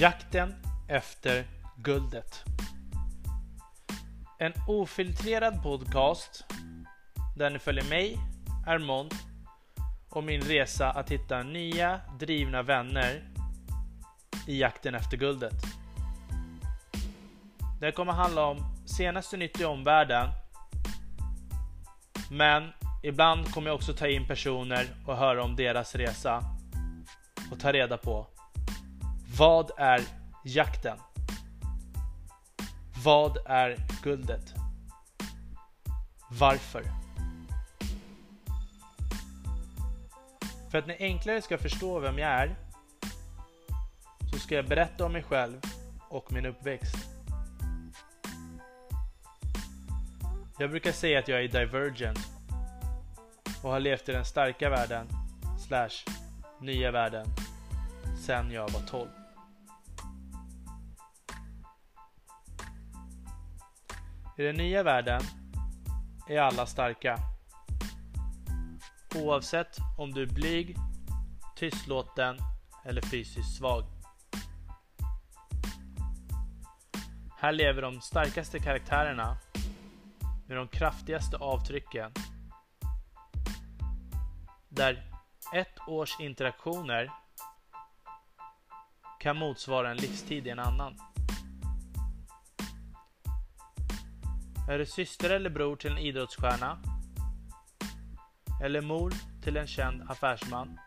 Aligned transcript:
Jakten 0.00 0.54
efter 0.88 1.44
guldet. 1.76 2.44
En 4.38 4.52
ofiltrerad 4.66 5.62
podcast 5.62 6.44
där 7.36 7.50
ni 7.50 7.58
följer 7.58 7.84
mig, 7.84 8.18
Armond 8.66 9.14
och 10.10 10.24
min 10.24 10.40
resa 10.40 10.90
att 10.90 11.10
hitta 11.10 11.42
nya 11.42 12.00
drivna 12.18 12.62
vänner 12.62 13.22
i 14.46 14.60
jakten 14.60 14.94
efter 14.94 15.16
guldet. 15.16 15.62
Det 17.80 17.92
kommer 17.92 18.12
handla 18.12 18.44
om 18.44 18.78
senaste 18.86 19.36
nytt 19.36 19.60
i 19.60 19.64
omvärlden 19.64 20.28
men 22.30 22.72
ibland 23.02 23.52
kommer 23.52 23.68
jag 23.68 23.74
också 23.74 23.92
ta 23.92 24.08
in 24.08 24.26
personer 24.26 24.86
och 25.06 25.16
höra 25.16 25.44
om 25.44 25.56
deras 25.56 25.94
resa 25.94 26.44
och 27.52 27.60
ta 27.60 27.72
reda 27.72 27.96
på 27.96 28.26
vad 29.40 29.70
är 29.76 30.00
jakten? 30.44 30.98
Vad 33.04 33.38
är 33.46 33.76
guldet? 34.02 34.54
Varför? 36.30 36.84
För 40.70 40.78
att 40.78 40.86
ni 40.86 40.96
enklare 41.00 41.42
ska 41.42 41.58
förstå 41.58 41.98
vem 41.98 42.18
jag 42.18 42.30
är 42.30 42.56
så 44.32 44.38
ska 44.38 44.54
jag 44.54 44.68
berätta 44.68 45.06
om 45.06 45.12
mig 45.12 45.22
själv 45.22 45.60
och 46.08 46.32
min 46.32 46.46
uppväxt. 46.46 46.96
Jag 50.58 50.70
brukar 50.70 50.92
säga 50.92 51.18
att 51.18 51.28
jag 51.28 51.44
är 51.44 51.48
divergent 51.48 52.28
och 53.62 53.70
har 53.70 53.80
levt 53.80 54.08
i 54.08 54.12
den 54.12 54.24
starka 54.24 54.70
världen 54.70 55.06
slash 55.66 56.12
nya 56.60 56.90
världen 56.90 57.26
sen 58.26 58.50
jag 58.50 58.70
var 58.70 58.80
12. 58.80 59.19
I 64.40 64.42
den 64.42 64.56
nya 64.56 64.82
världen 64.82 65.20
är 66.28 66.38
alla 66.38 66.66
starka. 66.66 67.18
Oavsett 69.14 69.78
om 69.98 70.12
du 70.12 70.22
är 70.22 70.26
blyg, 70.26 70.76
tystlåten 71.56 72.38
eller 72.84 73.02
fysiskt 73.02 73.56
svag. 73.56 73.84
Här 77.38 77.52
lever 77.52 77.82
de 77.82 78.00
starkaste 78.00 78.58
karaktärerna 78.58 79.36
med 80.46 80.56
de 80.56 80.68
kraftigaste 80.68 81.36
avtrycken. 81.36 82.12
Där 84.68 85.12
ett 85.54 85.78
års 85.86 86.20
interaktioner 86.20 87.10
kan 89.20 89.36
motsvara 89.36 89.90
en 89.90 89.96
livstid 89.96 90.46
i 90.46 90.50
en 90.50 90.58
annan. 90.58 91.09
Är 94.70 94.78
du 94.78 94.86
syster 94.86 95.30
eller 95.30 95.50
bror 95.50 95.76
till 95.76 95.92
en 95.92 95.98
idrottsstjärna? 95.98 96.78
Eller 98.62 98.80
mor 98.80 99.12
till 99.42 99.56
en 99.56 99.66
känd 99.66 100.02
affärsman? 100.10 100.78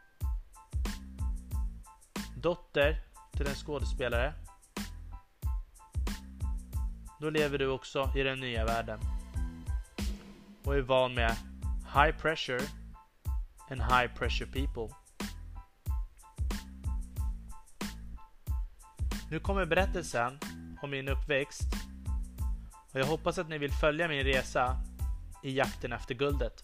Dotter 2.38 3.02
till 3.31 3.48
en 3.48 3.56
skådespelare? 3.56 4.34
Då 7.20 7.30
lever 7.30 7.58
du 7.58 7.67
också 7.67 8.12
i 8.16 8.23
den 8.23 8.40
nya 8.40 8.66
världen 8.66 9.00
och 10.66 10.75
är 10.75 10.81
van 10.81 11.14
med 11.14 11.36
high 11.94 12.18
pressure 12.22 12.62
and 13.70 13.81
high 13.81 14.08
pressure 14.16 14.52
people. 14.52 14.95
Nu 19.31 19.40
kommer 19.40 19.66
berättelsen 19.66 20.40
om 20.81 20.90
min 20.90 21.09
uppväxt 21.09 21.93
och 22.94 23.00
jag 23.00 23.06
hoppas 23.06 23.38
att 23.38 23.50
ni 23.50 23.58
vill 23.58 23.72
följa 23.72 24.08
min 24.08 24.24
resa 24.24 24.78
i 25.44 25.58
jakten 25.58 25.94
efter 25.94 26.16
guldet. 26.16 26.64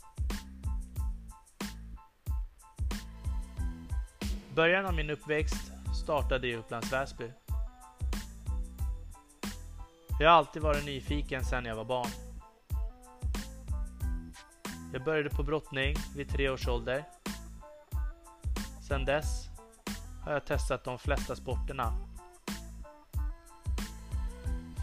Början 4.55 4.85
av 4.85 4.93
min 4.93 5.09
uppväxt 5.09 5.71
startade 6.03 6.47
i 6.47 6.55
Upplands 6.55 6.93
Väsby. 6.93 7.31
Jag 10.19 10.29
har 10.29 10.37
alltid 10.37 10.61
varit 10.61 10.85
nyfiken 10.85 11.45
sedan 11.45 11.65
jag 11.65 11.75
var 11.75 11.85
barn. 11.85 12.09
Jag 14.93 15.03
började 15.03 15.29
på 15.29 15.43
brottning 15.43 15.95
vid 16.15 16.29
tre 16.29 16.49
års 16.49 16.67
ålder. 16.67 17.03
Sedan 18.87 19.05
dess 19.05 19.49
har 20.25 20.33
jag 20.33 20.45
testat 20.45 20.83
de 20.83 20.99
flesta 20.99 21.35
sporterna 21.35 22.08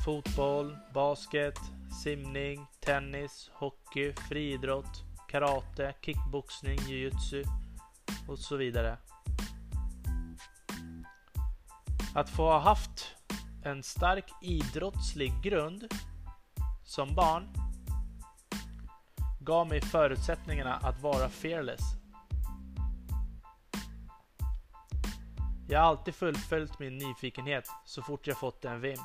fotboll, 0.07 0.77
basket, 0.95 1.59
simning, 2.03 2.67
tennis, 2.81 3.51
hockey, 3.55 4.13
friidrott, 4.29 5.05
karate, 5.29 5.95
kickboxning, 6.01 6.79
jujutsu 6.79 7.45
och 8.29 8.39
så 8.39 8.57
vidare. 8.57 8.99
Att 12.15 12.31
få 12.31 12.43
ha 12.43 12.59
haft 12.59 13.15
en 13.65 13.83
stark 13.83 14.25
idrottslig 14.43 15.33
grund 15.43 15.95
som 16.85 17.15
barn 17.15 17.49
gav 19.41 19.69
mig 19.69 19.81
förutsättningarna 19.81 20.75
att 20.75 21.03
vara 21.03 21.29
fearless. 21.29 21.83
Jag 25.69 25.81
har 25.81 25.87
alltid 25.87 26.15
fullföljt 26.15 26.79
min 26.79 26.99
nyfikenhet 26.99 27.69
så 27.85 28.03
fort 28.03 28.27
jag 28.27 28.39
fått 28.39 28.65
en 28.65 28.81
vim. 28.81 28.99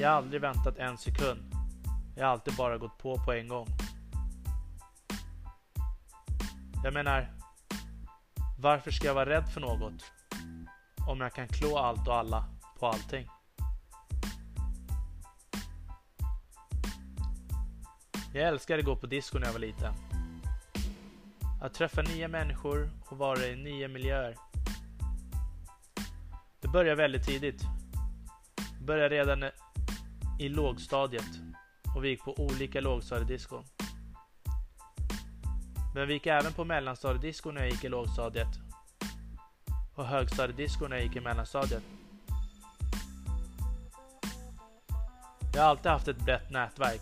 Jag 0.00 0.08
har 0.08 0.16
aldrig 0.16 0.40
väntat 0.40 0.78
en 0.78 0.98
sekund. 0.98 1.54
Jag 2.16 2.24
har 2.24 2.32
alltid 2.32 2.56
bara 2.56 2.78
gått 2.78 2.98
på 2.98 3.16
på 3.24 3.32
en 3.32 3.48
gång. 3.48 3.66
Jag 6.84 6.94
menar, 6.94 7.32
varför 8.58 8.90
ska 8.90 9.06
jag 9.06 9.14
vara 9.14 9.28
rädd 9.28 9.48
för 9.48 9.60
något? 9.60 10.04
Om 11.08 11.20
jag 11.20 11.32
kan 11.32 11.48
klå 11.48 11.78
allt 11.78 12.08
och 12.08 12.16
alla 12.16 12.44
på 12.78 12.86
allting. 12.86 13.28
Jag 18.34 18.48
älskade 18.48 18.78
att 18.78 18.86
gå 18.86 18.96
på 18.96 19.06
disco 19.06 19.38
när 19.38 19.46
jag 19.46 19.52
var 19.52 19.60
liten. 19.60 19.94
Att 21.62 21.74
träffa 21.74 22.02
nya 22.02 22.28
människor 22.28 22.90
och 23.08 23.18
vara 23.18 23.46
i 23.46 23.56
nya 23.56 23.88
miljöer. 23.88 24.36
Det 26.60 26.68
började 26.68 27.02
väldigt 27.02 27.26
tidigt. 27.26 27.62
Det 28.78 28.84
började 28.84 29.16
redan 29.16 29.50
i 30.38 30.48
lågstadiet 30.48 31.40
och 31.94 32.04
vi 32.04 32.08
gick 32.08 32.24
på 32.24 32.34
olika 32.38 32.80
lågstadiediskon. 32.80 33.64
Men 35.94 36.08
vi 36.08 36.14
gick 36.14 36.26
även 36.26 36.52
på 36.52 36.64
mellanstadiedisco 36.64 37.50
när 37.50 37.60
jag 37.60 37.70
gick 37.70 37.84
i 37.84 37.88
lågstadiet 37.88 38.48
och 39.94 40.06
högstadiedisco 40.06 40.88
när 40.88 40.96
jag 40.96 41.04
gick 41.04 41.16
i 41.16 41.20
mellanstadiet. 41.20 41.82
Jag 45.54 45.62
har 45.62 45.70
alltid 45.70 45.90
haft 45.90 46.08
ett 46.08 46.24
brett 46.24 46.50
nätverk. 46.50 47.00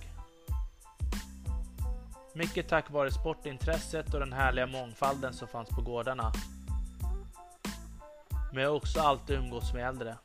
Mycket 2.35 2.69
tack 2.69 2.91
vare 2.91 3.11
sportintresset 3.11 4.15
och 4.15 4.21
den 4.21 4.33
härliga 4.33 4.67
mångfalden 4.67 5.33
som 5.35 5.49
fanns 5.49 5.69
på 5.69 5.81
gårdarna. 5.81 6.33
Men 8.53 8.63
jag 8.63 8.71
har 8.71 8.77
också 8.77 9.01
alltid 9.01 9.37
umgåtts 9.37 9.75
med 9.75 9.89
äldre. 9.89 10.17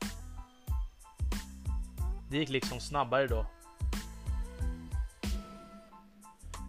Det 2.32 2.38
gick 2.38 2.48
liksom 2.48 2.80
snabbare 2.80 3.26
då. 3.26 3.46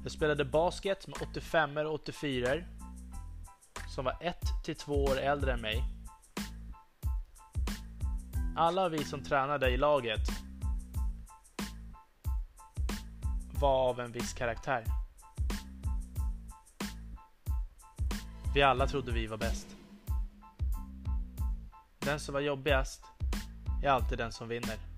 Jag 0.03 0.11
spelade 0.11 0.45
basket 0.45 1.07
med 1.07 1.17
85 1.21 1.77
och 1.77 1.93
84 1.93 2.55
som 3.95 4.05
var 4.05 4.17
1 4.21 4.37
till 4.63 4.75
2 4.75 5.03
år 5.03 5.19
äldre 5.19 5.53
än 5.53 5.61
mig. 5.61 5.83
Alla 8.55 8.89
vi 8.89 9.03
som 9.03 9.23
tränade 9.23 9.69
i 9.69 9.77
laget 9.77 10.27
var 13.59 13.89
av 13.89 13.99
en 13.99 14.11
viss 14.11 14.33
karaktär. 14.33 14.83
Vi 18.55 18.61
alla 18.61 18.87
trodde 18.87 19.11
vi 19.11 19.27
var 19.27 19.37
bäst. 19.37 19.67
Den 21.99 22.19
som 22.19 22.33
var 22.33 22.41
jobbigast 22.41 23.03
är 23.83 23.89
alltid 23.89 24.17
den 24.17 24.31
som 24.31 24.47
vinner. 24.47 24.92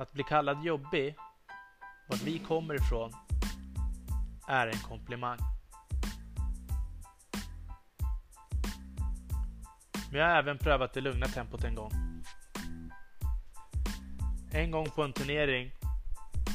Att 0.00 0.12
bli 0.12 0.22
kallad 0.22 0.64
jobbig, 0.64 1.16
vart 2.08 2.22
vi 2.22 2.38
kommer 2.38 2.74
ifrån, 2.74 3.12
är 4.48 4.66
en 4.66 4.78
komplimang. 4.78 5.38
Men 10.10 10.20
jag 10.20 10.28
har 10.28 10.36
även 10.36 10.58
prövat 10.58 10.92
det 10.94 11.00
lugna 11.00 11.26
tempot 11.26 11.64
en 11.64 11.74
gång. 11.74 11.92
En 14.52 14.70
gång 14.70 14.86
på 14.86 15.02
en 15.02 15.12
turnering 15.12 15.72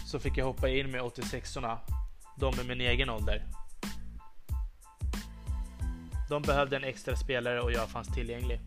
så 0.06 0.20
fick 0.20 0.38
jag 0.38 0.46
hoppa 0.46 0.70
in 0.70 0.92
med 0.92 1.02
86orna, 1.02 1.78
de 2.40 2.56
med 2.58 2.66
min 2.66 2.82
egen 2.82 3.10
ålder. 3.10 3.46
De 6.30 6.42
behövde 6.42 6.76
en 6.76 6.84
extra 6.84 7.16
spelare 7.16 7.62
och 7.62 7.72
jag 7.72 7.90
fanns 7.90 8.08
tillgänglig. 8.08 8.60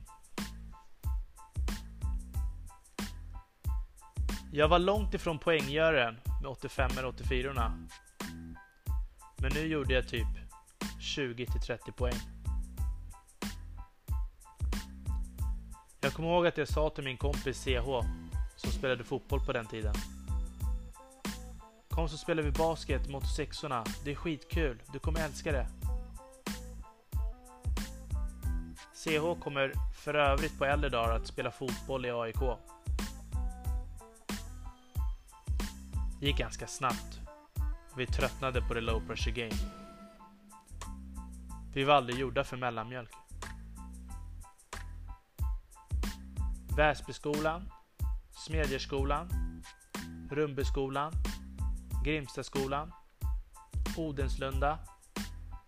Jag 4.59 4.69
var 4.69 4.79
långt 4.79 5.15
ifrån 5.15 5.39
poänggöraren 5.39 6.21
med 6.43 6.51
85 6.51 6.91
eller 6.91 7.07
84 7.07 7.73
Men 9.37 9.53
nu 9.55 9.67
gjorde 9.67 9.95
jag 9.95 10.09
typ 10.09 10.27
20-30 11.01 11.93
poäng. 11.93 12.15
Jag 16.01 16.13
kommer 16.13 16.29
ihåg 16.29 16.47
att 16.47 16.59
jag 16.59 16.69
sa 16.69 16.91
till 16.91 17.05
min 17.05 17.17
kompis 17.17 17.65
CH, 17.65 17.87
som 18.57 18.73
spelade 18.73 19.05
fotboll 19.05 19.41
på 19.41 19.53
den 19.53 19.67
tiden. 19.67 19.95
Kom 21.89 22.09
så 22.09 22.17
spelar 22.17 22.43
vi 22.43 22.51
basket 22.51 23.09
mot 23.09 23.37
sexorna. 23.37 23.85
Det 24.05 24.11
är 24.11 24.15
skitkul. 24.15 24.83
Du 24.93 24.99
kommer 24.99 25.25
älska 25.25 25.53
det. 25.53 25.67
CH 28.95 29.41
kommer 29.41 29.73
för 29.95 30.15
övrigt 30.15 30.59
på 30.59 30.65
äldre 30.65 30.91
dagar 30.91 31.17
att 31.17 31.27
spela 31.27 31.51
fotboll 31.51 32.07
i 32.07 32.11
AIK. 32.11 32.43
Det 36.21 36.27
gick 36.27 36.39
ganska 36.39 36.67
snabbt. 36.67 37.21
Vi 37.97 38.07
tröttnade 38.07 38.61
på 38.61 38.75
det 38.75 38.81
low 38.81 39.07
pressure 39.07 39.33
game. 39.33 39.55
Vi 41.75 41.85
var 41.85 41.95
aldrig 41.95 42.19
gjorda 42.19 42.45
för 42.45 42.57
mellanmjölk. 42.57 43.11
Väsbyskolan, 46.77 47.71
Smedjeskolan, 48.31 49.29
Rumbeskolan, 50.31 51.13
Grimstaskolan, 52.05 52.93
Odenslunda, 53.97 54.79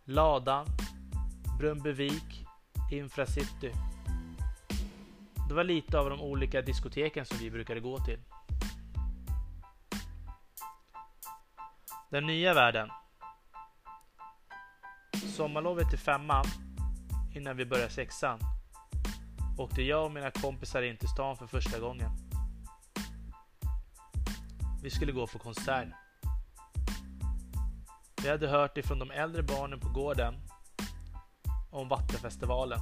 Ladan, 0.04 0.66
Brumbevik, 1.58 2.46
Infracity. 2.92 3.72
Det 5.48 5.54
var 5.54 5.64
lite 5.64 5.98
av 5.98 6.10
de 6.10 6.20
olika 6.20 6.62
diskoteken 6.62 7.26
som 7.26 7.38
vi 7.38 7.50
brukade 7.50 7.80
gå 7.80 7.98
till. 7.98 8.18
Den 12.10 12.26
nya 12.26 12.54
världen. 12.54 12.88
Sommarlovet 15.36 15.94
i 15.94 15.96
femman, 15.96 16.44
innan 17.34 17.56
vi 17.56 17.66
börjar 17.66 17.88
sexan, 17.88 18.38
åkte 19.58 19.82
jag 19.82 20.04
och 20.04 20.12
mina 20.12 20.30
kompisar 20.30 20.82
in 20.82 20.96
till 20.96 21.08
stan 21.08 21.36
för 21.36 21.46
första 21.46 21.78
gången. 21.78 22.10
Vi 24.82 24.90
skulle 24.90 25.12
gå 25.12 25.26
på 25.26 25.38
konsert. 25.38 25.88
Vi 28.22 28.28
hade 28.28 28.48
hört 28.48 28.76
ifrån 28.76 28.98
de 28.98 29.10
äldre 29.10 29.42
barnen 29.42 29.80
på 29.80 29.88
gården 29.88 30.34
om 31.70 31.88
Vattenfestivalen 31.88 32.80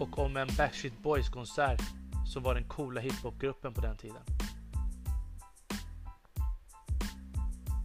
och 0.00 0.18
om 0.18 0.36
en 0.36 0.48
Backstreet 0.56 0.98
Boys 0.98 1.28
konsert 1.28 1.80
som 2.26 2.42
var 2.42 2.54
den 2.54 2.68
coola 2.68 3.00
hiphopgruppen 3.00 3.74
på 3.74 3.80
den 3.80 3.96
tiden. 3.96 4.37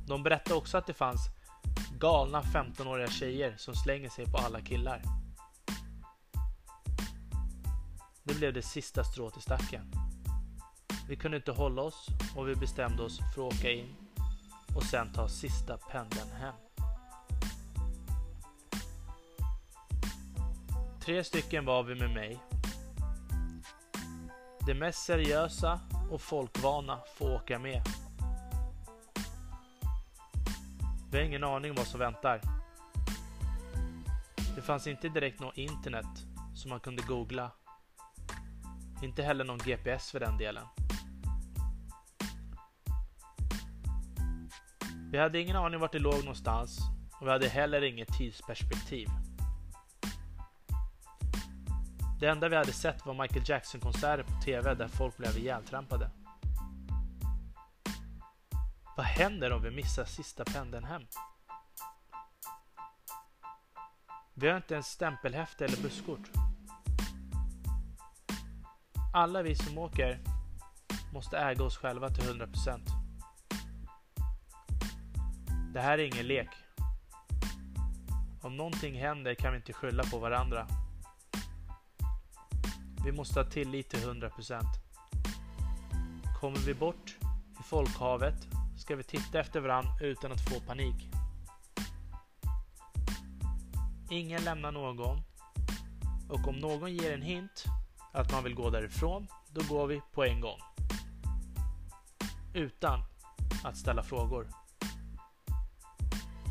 De 0.08 0.24
berättade 0.24 0.56
också 0.56 0.78
att 0.78 0.88
det 0.88 0.94
fanns 0.94 1.30
galna 2.00 2.42
15-åriga 2.42 3.08
tjejer 3.08 3.56
som 3.58 3.76
slänger 3.76 4.10
sig 4.10 4.26
på 4.26 4.38
alla 4.38 4.62
killar. 4.62 5.02
Det 8.24 8.34
blev 8.34 8.54
det 8.54 8.62
sista 8.62 9.04
strået 9.04 9.38
i 9.38 9.42
stacken. 9.42 9.92
Vi 11.08 11.16
kunde 11.16 11.38
inte 11.38 11.52
hålla 11.52 11.82
oss 11.82 12.08
och 12.36 12.48
vi 12.48 12.56
bestämde 12.56 13.04
oss 13.04 13.20
för 13.36 13.48
att 13.48 13.54
åka 13.54 13.72
in 13.72 13.96
och 14.76 14.84
sen 14.84 15.14
ta 15.14 15.28
sista 15.28 15.78
pendeln 15.78 16.30
hem. 16.32 16.56
Tre 21.06 21.24
stycken 21.24 21.66
var 21.66 21.84
vi 21.84 21.96
med 21.96 22.10
mig. 22.10 22.40
Det 24.66 24.74
mest 24.74 25.06
seriösa 25.06 25.80
och 26.12 26.22
folkvana 26.22 27.00
får 27.18 27.36
åka 27.36 27.60
med. 27.60 27.84
Vi 31.14 31.20
har 31.20 31.26
ingen 31.26 31.44
aning 31.44 31.72
om 31.72 31.76
vad 31.76 31.88
som 31.88 32.00
väntar. 32.00 32.42
Det 34.56 34.62
fanns 34.62 34.88
inte 34.88 35.10
direkt 35.10 35.40
något 35.40 35.58
internet 35.58 36.06
som 36.56 36.70
man 36.70 36.80
kunde 36.80 37.04
googla. 37.04 37.52
Inte 39.04 39.24
heller 39.24 39.44
någon 39.44 39.58
GPS 39.58 40.12
för 40.12 40.20
den 40.20 40.38
delen. 40.38 40.64
Vi 45.12 45.18
hade 45.18 45.40
ingen 45.40 45.56
aning 45.56 45.80
vart 45.80 45.92
det 45.92 46.00
låg 46.00 46.20
någonstans 46.20 46.80
och 47.20 47.28
vi 47.28 47.32
hade 47.32 47.48
heller 47.48 47.82
inget 47.82 48.18
tidsperspektiv. 48.18 49.08
Det 52.20 52.28
enda 52.28 52.50
vi 52.50 52.56
hade 52.56 52.74
sett 52.74 53.06
var 53.06 53.14
Michael 53.14 53.44
Jackson-konserter 53.46 54.24
på 54.24 54.42
TV 54.46 54.74
där 54.74 54.88
folk 54.88 55.18
blev 55.18 55.38
ihjältrampade. 55.38 56.10
Vad 58.96 59.06
händer 59.06 59.54
om 59.54 59.62
vi 59.62 59.72
missar 59.72 60.06
sista 60.06 60.46
pendeln 60.46 60.84
hem? 60.84 61.02
Vi 64.34 64.50
har 64.50 64.58
inte 64.58 64.74
ens 64.74 64.88
stämpelhäfte 64.88 65.66
eller 65.66 65.82
busskort. 65.82 66.30
Alla 69.14 69.42
vi 69.42 69.56
som 69.56 69.78
åker 69.78 70.20
måste 71.14 71.38
äga 71.38 71.64
oss 71.64 71.78
själva 71.78 72.10
till 72.10 72.24
100%. 72.24 72.80
Det 75.74 75.82
här 75.82 75.98
är 75.98 76.04
ingen 76.06 76.28
lek. 76.28 76.50
Om 78.42 78.58
någonting 78.58 79.00
händer 79.00 79.36
kan 79.36 79.52
vi 79.52 79.58
inte 79.58 79.74
skylla 79.74 80.04
på 80.04 80.20
varandra. 80.20 80.68
Vi 83.06 83.12
måste 83.12 83.40
ha 83.40 83.50
tillit 83.50 83.90
till 83.90 84.00
100%. 84.00 84.62
Kommer 86.40 86.60
vi 86.60 86.74
bort 86.74 87.18
i 87.60 87.64
folkhavet 87.64 88.63
ska 88.78 88.96
vi 88.96 89.04
titta 89.04 89.40
efter 89.40 89.60
varandra 89.60 89.92
utan 90.02 90.32
att 90.32 90.50
få 90.50 90.60
panik. 90.60 91.10
Ingen 94.10 94.44
lämnar 94.44 94.72
någon. 94.72 95.22
Och 96.30 96.48
om 96.48 96.56
någon 96.56 96.94
ger 96.94 97.14
en 97.14 97.22
hint 97.22 97.64
att 98.14 98.32
man 98.32 98.44
vill 98.44 98.56
gå 98.56 98.70
därifrån, 98.70 99.28
då 99.52 99.62
går 99.70 99.88
vi 99.88 100.02
på 100.14 100.24
en 100.24 100.42
gång. 100.42 100.60
Utan 102.54 103.00
att 103.64 103.78
ställa 103.78 104.04
frågor. 104.04 104.48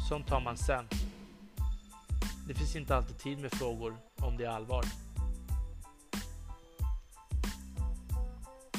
Sånt 0.09 0.27
tar 0.27 0.41
man 0.41 0.57
sen. 0.57 0.89
Det 2.49 2.55
finns 2.55 2.77
inte 2.77 2.97
alltid 2.97 3.19
tid 3.19 3.39
med 3.39 3.53
frågor 3.53 3.97
om 4.17 4.37
det 4.37 4.45
är 4.45 4.49
allvar. 4.51 4.85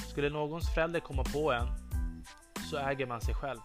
Skulle 0.10 0.30
någons 0.30 0.74
förälder 0.74 1.00
komma 1.00 1.24
på 1.24 1.52
en 1.52 1.83
så 2.74 2.80
äger 2.80 3.06
man 3.08 3.22
sig 3.22 3.36
själv. 3.36 3.60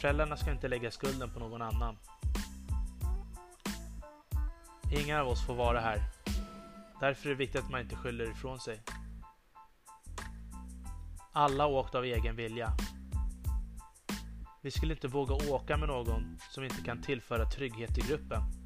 Föräldrarna 0.00 0.36
ska 0.36 0.50
inte 0.50 0.68
lägga 0.68 0.90
skulden 0.90 1.30
på 1.30 1.38
någon 1.38 1.62
annan. 1.62 1.96
Ingen 4.92 5.20
av 5.20 5.28
oss 5.28 5.46
får 5.46 5.54
vara 5.54 5.80
här. 5.80 6.02
Därför 7.00 7.26
är 7.26 7.30
det 7.30 7.38
viktigt 7.38 7.64
att 7.64 7.70
man 7.70 7.80
inte 7.80 7.96
skyller 7.96 8.30
ifrån 8.30 8.60
sig. 8.60 8.80
Alla 11.32 11.66
åkte 11.66 11.98
av 11.98 12.04
egen 12.04 12.36
vilja. 12.36 12.72
Vi 14.60 14.70
skulle 14.70 14.94
inte 14.94 15.08
våga 15.08 15.34
åka 15.34 15.76
med 15.76 15.88
någon 15.88 16.38
som 16.50 16.64
inte 16.64 16.82
kan 16.82 17.02
tillföra 17.02 17.44
trygghet 17.44 17.98
i 17.98 18.00
gruppen. 18.00 18.59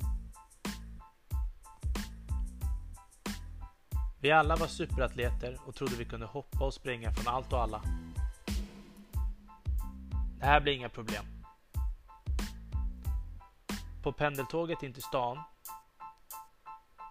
Vi 4.25 4.33
alla 4.33 4.57
var 4.57 4.67
superatleter 4.67 5.59
och 5.67 5.75
trodde 5.75 5.97
vi 5.97 6.05
kunde 6.05 6.27
hoppa 6.27 6.65
och 6.65 6.75
springa 6.75 7.13
från 7.13 7.35
allt 7.35 7.53
och 7.53 7.63
alla. 7.63 7.83
Det 10.39 10.47
här 10.47 10.61
blir 10.61 10.73
inga 10.73 10.89
problem. 10.89 11.25
På 14.03 14.13
pendeltåget 14.13 14.83
in 14.83 14.93
till 14.93 15.03
stan 15.03 15.39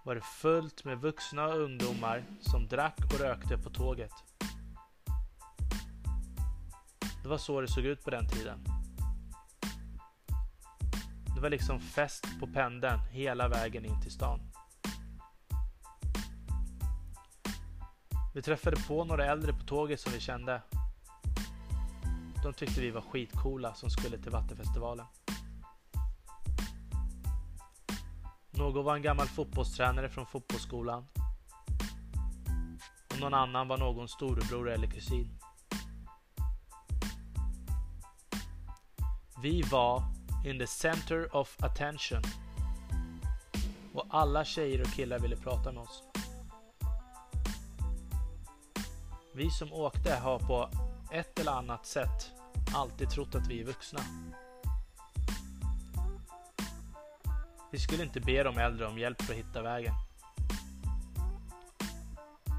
var 0.04 0.16
det 0.16 0.22
fullt 0.22 0.86
med 0.86 0.98
vuxna 0.98 1.46
och 1.46 1.60
ungdomar 1.60 2.24
som 2.42 2.68
drack 2.68 2.98
och 3.14 3.20
rökte 3.20 3.58
på 3.58 3.70
tåget. 3.70 4.14
Det 7.24 7.30
var 7.30 7.38
så 7.38 7.62
det 7.62 7.68
såg 7.68 7.86
ut 7.86 8.04
på 8.04 8.10
den 8.10 8.28
tiden. 8.30 8.64
Det 11.36 11.42
var 11.42 11.50
liksom 11.50 11.80
fest 11.80 12.28
på 12.40 12.48
pendeln 12.48 13.00
hela 13.00 13.48
vägen 13.48 13.86
in 13.86 14.02
till 14.02 14.12
stan. 14.12 14.53
Vi 18.34 18.42
träffade 18.42 18.78
på 18.88 19.04
några 19.04 19.26
äldre 19.26 19.54
på 19.54 19.64
tåget 19.64 20.00
som 20.00 20.12
vi 20.12 20.20
kände. 20.20 20.62
De 22.44 22.54
tyckte 22.54 22.82
vi 22.82 22.92
var 22.92 23.02
skitcoola 23.02 23.74
som 23.74 23.90
skulle 23.90 24.18
till 24.18 24.32
Vattenfestivalen. 24.32 25.06
Någon 28.52 28.86
var 28.86 28.96
en 28.96 29.02
gammal 29.02 29.28
fotbollstränare 29.28 30.10
från 30.10 30.26
fotbollsskolan. 30.26 31.06
Och 33.14 33.20
någon 33.20 33.34
annan 33.34 33.68
var 33.68 33.78
någon 33.78 34.08
storebror 34.08 34.70
eller 34.70 34.88
kusin. 34.88 35.40
Vi 39.42 39.62
var 39.62 40.04
in 40.46 40.60
the 40.60 40.68
center 40.68 41.36
of 41.36 41.64
attention. 41.64 42.22
Och 43.94 44.06
alla 44.10 44.46
tjejer 44.46 44.82
och 44.82 44.88
killar 44.88 45.20
ville 45.20 45.36
prata 45.36 45.72
med 45.72 45.84
oss. 45.84 46.13
Vi 49.36 49.50
som 49.50 49.74
åkte 49.74 50.16
har 50.16 50.40
på 50.40 50.70
ett 51.12 51.40
eller 51.40 51.52
annat 51.52 51.86
sätt 51.86 52.32
alltid 52.76 53.10
trott 53.10 53.36
att 53.36 53.48
vi 53.48 53.62
är 53.62 53.66
vuxna. 53.66 54.00
Vi 57.72 57.80
skulle 57.80 58.04
inte 58.04 58.20
be 58.20 58.44
de 58.44 58.58
äldre 58.58 58.88
om 58.88 58.98
hjälp 58.98 59.22
för 59.22 59.34
att 59.34 59.40
hitta 59.40 59.62
vägen. 59.62 59.94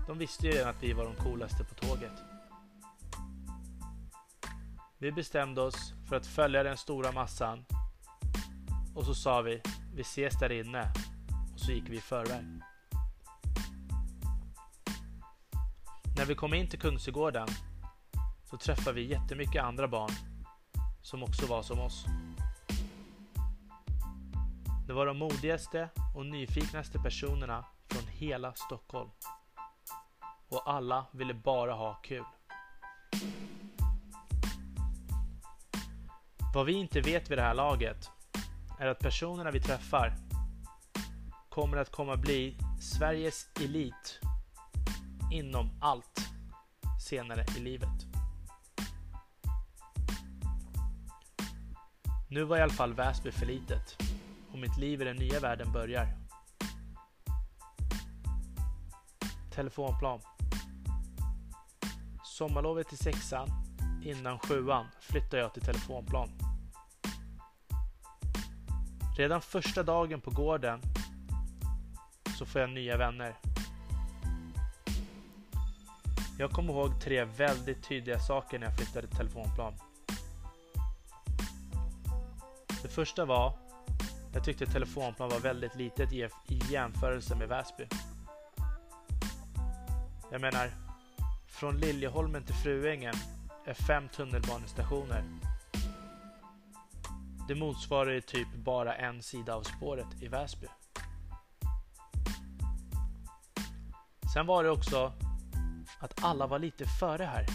De 0.07 0.19
visste 0.19 0.47
ju 0.47 0.53
redan 0.53 0.69
att 0.69 0.83
vi 0.83 0.93
var 0.93 1.05
de 1.05 1.15
coolaste 1.15 1.65
på 1.65 1.75
tåget. 1.75 2.13
Vi 4.99 5.13
bestämde 5.13 5.61
oss 5.61 5.95
för 6.09 6.17
att 6.17 6.27
följa 6.27 6.63
den 6.63 6.77
stora 6.77 7.13
massan 7.13 7.65
och 8.95 9.05
så 9.05 9.15
sa 9.15 9.41
vi, 9.41 9.63
vi 9.95 10.01
ses 10.01 10.39
där 10.39 10.53
inne 10.53 10.93
och 11.55 11.61
så 11.61 11.73
gick 11.73 11.89
vi 11.89 11.97
i 11.97 12.01
förväg. 12.01 12.45
När 16.25 16.29
vi 16.29 16.35
kom 16.35 16.55
in 16.55 16.69
till 16.69 16.79
Kungsträdgården 16.79 17.49
så 18.45 18.57
träffade 18.57 18.93
vi 18.93 19.11
jättemycket 19.11 19.63
andra 19.63 19.89
barn 19.89 20.11
som 21.03 21.23
också 21.23 21.47
var 21.47 21.63
som 21.63 21.81
oss. 21.81 22.05
Det 24.87 24.93
var 24.93 25.07
de 25.07 25.19
modigaste 25.19 25.89
och 26.15 26.27
nyfiknaste 26.27 26.99
personerna 26.99 27.65
från 27.89 28.03
hela 28.09 28.55
Stockholm. 28.55 29.11
Och 30.49 30.71
alla 30.71 31.07
ville 31.13 31.35
bara 31.35 31.75
ha 31.75 31.95
kul. 31.95 32.25
Vad 36.55 36.67
vi 36.67 36.73
inte 36.73 37.01
vet 37.01 37.31
vid 37.31 37.39
det 37.39 37.43
här 37.43 37.55
laget 37.55 38.11
är 38.81 38.87
att 38.87 38.99
personerna 38.99 39.51
vi 39.51 39.61
träffar 39.61 40.17
kommer 41.49 41.77
att 41.77 41.91
komma 41.91 42.17
bli 42.17 42.59
Sveriges 42.81 43.47
elit 43.61 44.21
inom 45.33 45.71
allt 45.81 46.21
senare 47.01 47.45
i 47.57 47.61
livet. 47.61 48.07
Nu 52.29 52.45
var 52.45 52.59
i 52.59 52.61
alla 52.61 52.73
fall 52.73 52.95
Väsby 52.95 53.31
för 53.31 53.47
litet 53.47 54.03
och 54.53 54.59
mitt 54.59 54.77
liv 54.79 55.03
i 55.03 55.05
den 55.05 55.17
nya 55.17 55.41
världen 55.41 55.73
börjar. 55.73 56.07
Telefonplan. 59.55 60.21
Sommarlovet 62.25 62.93
i 62.93 62.97
sexan, 62.97 63.49
innan 64.05 64.39
sjuan, 64.39 64.87
flyttar 65.01 65.39
jag 65.39 65.55
till 65.55 65.63
telefonplan. 65.63 66.29
Redan 69.17 69.41
första 69.41 69.83
dagen 69.83 70.21
på 70.21 70.31
gården 70.31 70.81
så 72.39 72.47
får 72.47 72.61
jag 72.61 72.71
nya 72.71 72.97
vänner. 72.97 73.54
Jag 76.39 76.51
kommer 76.51 76.73
ihåg 76.73 77.01
tre 77.01 77.25
väldigt 77.25 77.89
tydliga 77.89 78.19
saker 78.19 78.59
när 78.59 78.67
jag 78.67 78.77
flyttade 78.77 79.07
till 79.07 79.17
telefonplan. 79.17 79.75
Det 82.83 82.89
första 82.89 83.25
var 83.25 83.59
jag 84.35 84.45
tyckte 84.45 84.67
telefonplan 84.67 85.29
var 85.29 85.41
väldigt 85.41 85.75
litet 85.75 86.13
i 86.13 86.29
jämförelse 86.71 87.37
med 87.37 87.49
Väsby. 87.49 87.87
Jag 90.31 90.41
menar, 90.41 90.71
från 91.47 91.77
Liljeholmen 91.77 92.45
till 92.45 92.55
Fruängen 92.55 93.15
är 93.65 93.75
fem 93.75 94.09
tunnelbanestationer. 94.09 95.25
Det 97.49 97.55
motsvarar 97.55 98.11
ju 98.11 98.21
typ 98.21 98.49
bara 98.55 98.95
en 98.95 99.23
sida 99.23 99.55
av 99.55 99.63
spåret 99.63 100.23
i 100.23 100.29
Väsby. 100.29 100.67
Sen 104.35 104.47
var 104.47 104.65
det 104.65 104.71
också 104.71 105.13
att 106.05 106.25
alla 106.25 106.47
var 106.47 106.59
lite 106.59 106.87
före 106.87 107.25
här. 107.25 107.47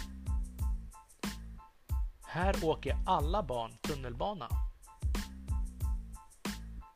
Här 2.23 2.65
åker 2.65 2.97
alla 3.05 3.43
barn 3.43 3.77
tunnelbana. 3.81 4.49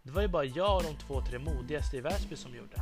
Det 0.04 0.12
var 0.12 0.22
ju 0.22 0.28
bara 0.28 0.46
jag 0.46 0.78
och 0.78 0.84
de 0.84 0.98
två, 0.98 1.22
tre 1.22 1.40
modigaste 1.40 1.98
i 1.98 2.02
Väsby 2.02 2.36
som 2.36 2.56
gjorde. 2.56 2.82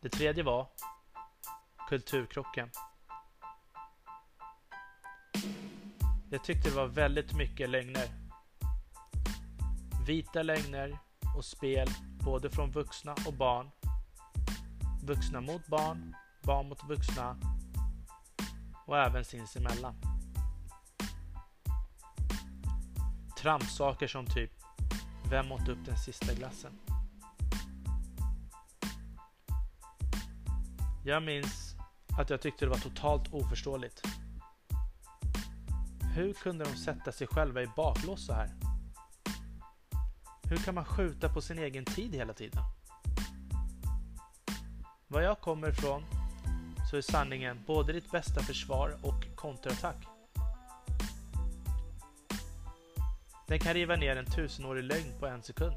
Det 0.00 0.08
tredje 0.08 0.42
var 0.42 0.68
kulturkrocken. 1.88 2.70
Jag 6.30 6.44
tyckte 6.44 6.70
det 6.70 6.76
var 6.76 6.86
väldigt 6.86 7.32
mycket 7.32 7.70
lögner. 7.70 8.08
Vita 10.06 10.42
lögner 10.42 10.98
och 11.36 11.44
spel 11.44 11.88
både 12.24 12.50
från 12.50 12.70
vuxna 12.70 13.14
och 13.26 13.34
barn. 13.34 13.70
Vuxna 15.06 15.40
mot 15.40 15.66
barn, 15.66 16.16
barn 16.42 16.68
mot 16.68 16.84
vuxna 16.88 17.36
och 18.86 18.98
även 18.98 19.24
sinsemellan. 19.24 19.94
Tramsaker 23.38 24.06
som 24.06 24.26
typ 24.26 24.50
Vem 25.30 25.52
åt 25.52 25.68
upp 25.68 25.84
den 25.84 25.98
sista 25.98 26.34
glassen? 26.34 26.72
Jag 31.04 31.22
minns 31.22 31.74
att 32.18 32.30
jag 32.30 32.40
tyckte 32.40 32.64
det 32.64 32.70
var 32.70 32.78
totalt 32.78 33.32
oförståeligt. 33.32 34.02
Hur 36.14 36.32
kunde 36.32 36.64
de 36.64 36.76
sätta 36.76 37.12
sig 37.12 37.26
själva 37.26 37.62
i 37.62 37.66
baklås 37.76 38.26
så 38.26 38.32
här? 38.32 38.50
Hur 40.42 40.56
kan 40.56 40.74
man 40.74 40.84
skjuta 40.84 41.28
på 41.28 41.40
sin 41.40 41.58
egen 41.58 41.84
tid 41.84 42.14
hela 42.14 42.32
tiden? 42.32 42.62
Var 45.08 45.20
jag 45.20 45.40
kommer 45.40 45.68
ifrån 45.68 46.04
så 46.90 46.96
är 46.96 47.00
sanningen 47.00 47.64
både 47.66 47.92
ditt 47.92 48.10
bästa 48.10 48.40
försvar 48.40 48.96
och 49.02 49.36
kontraattack. 49.36 49.96
Den 53.46 53.58
kan 53.58 53.74
riva 53.74 53.96
ner 53.96 54.16
en 54.16 54.26
tusenårig 54.26 54.84
lögn 54.84 55.18
på 55.20 55.26
en 55.26 55.42
sekund. 55.42 55.76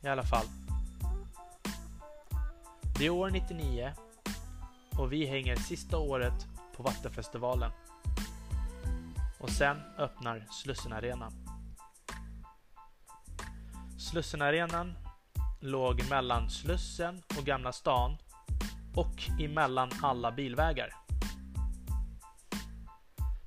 I 0.00 0.08
alla 0.08 0.22
fall. 0.22 0.46
Det 2.98 3.06
är 3.06 3.10
år 3.10 3.30
99 3.30 3.92
och 4.98 5.12
vi 5.12 5.26
hänger 5.26 5.56
sista 5.56 5.98
året 5.98 6.46
på 6.76 6.82
Vattenfestivalen. 6.82 7.70
Och 9.38 9.50
sen 9.50 9.76
öppnar 9.98 10.46
Slussenarenan. 10.50 11.32
Slussenarenan 13.98 15.05
låg 15.60 16.08
mellan 16.10 16.50
Slussen 16.50 17.22
och 17.38 17.44
Gamla 17.44 17.72
stan 17.72 18.16
och 18.94 19.40
emellan 19.40 19.90
alla 20.02 20.32
bilvägar. 20.32 20.94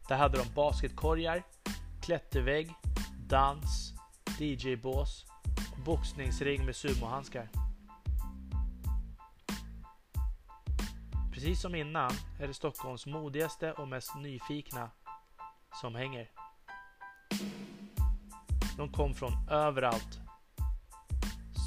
Där 0.08 0.18
hade 0.18 0.38
de 0.38 0.54
basketkorgar, 0.54 1.44
klättervägg, 2.02 2.74
dans, 3.28 3.94
DJ-bås 4.40 5.26
och 5.72 5.84
boxningsring 5.86 6.66
med 6.66 6.76
sumohandskar. 6.76 7.50
Precis 11.34 11.62
som 11.62 11.76
innan 11.76 12.12
är 12.40 12.48
det 12.48 12.54
Stockholms 12.54 13.06
modigaste 13.06 13.74
och 13.74 13.88
mest 13.88 14.16
nyfikna 14.16 14.90
som 15.82 15.96
hänger. 15.96 16.32
De 18.78 18.92
kom 18.92 19.14
från 19.14 19.50
överallt. 19.50 20.29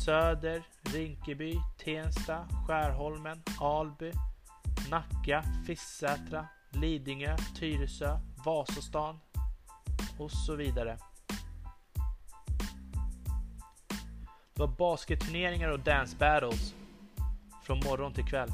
Söder, 0.05 0.63
Rinkeby, 0.83 1.55
Tensta, 1.85 2.49
Skärholmen, 2.67 3.43
Alby, 3.61 4.13
Nacka, 4.91 5.45
Fisksätra, 5.67 6.49
Lidingö, 6.71 7.37
Tyresö, 7.59 8.19
Vasastan 8.45 9.21
och 10.19 10.31
så 10.31 10.57
vidare. 10.57 10.99
Det 14.55 14.61
var 14.61 14.67
basketturneringar 14.67 15.69
och 15.69 15.81
dance 15.81 16.17
battles 16.17 16.75
från 17.63 17.81
morgon 17.81 18.15
till 18.15 18.25
kväll. 18.25 18.51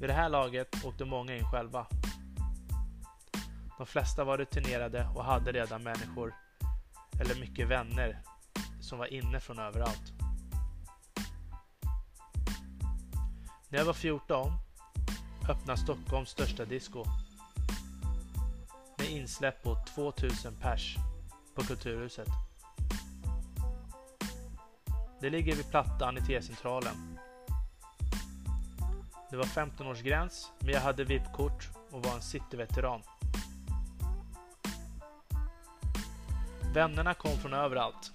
Vid 0.00 0.08
det 0.08 0.14
här 0.14 0.28
laget 0.28 0.84
åkte 0.84 1.04
många 1.04 1.36
in 1.36 1.44
själva. 1.44 1.86
De 3.78 3.86
flesta 3.86 4.24
var 4.24 4.38
rutinerade 4.38 5.08
och 5.14 5.24
hade 5.24 5.52
redan 5.52 5.82
människor 5.82 6.34
eller 7.20 7.40
mycket 7.40 7.68
vänner 7.68 8.22
som 8.82 8.98
var 8.98 9.06
inne 9.06 9.40
från 9.40 9.58
överallt. 9.58 10.12
När 13.68 13.78
jag 13.78 13.84
var 13.84 13.92
14 13.92 14.52
öppnade 15.48 15.78
Stockholms 15.78 16.28
största 16.28 16.64
disco 16.64 17.04
med 18.98 19.10
insläpp 19.10 19.62
på 19.62 19.76
2000 19.94 20.54
pers 20.60 20.96
på 21.54 21.62
Kulturhuset. 21.62 22.28
Det 25.20 25.30
ligger 25.30 25.56
vid 25.56 25.70
Plattan 25.70 26.18
i 26.18 26.20
T-centralen 26.20 27.18
Det 29.30 29.36
var 29.36 29.44
15-årsgräns, 29.44 30.46
men 30.58 30.68
jag 30.68 30.80
hade 30.80 31.04
VIP-kort 31.04 31.68
och 31.90 32.02
var 32.02 32.14
en 32.14 32.22
cityveteran. 32.22 33.02
Vännerna 36.74 37.14
kom 37.14 37.30
från 37.30 37.52
överallt, 37.52 38.12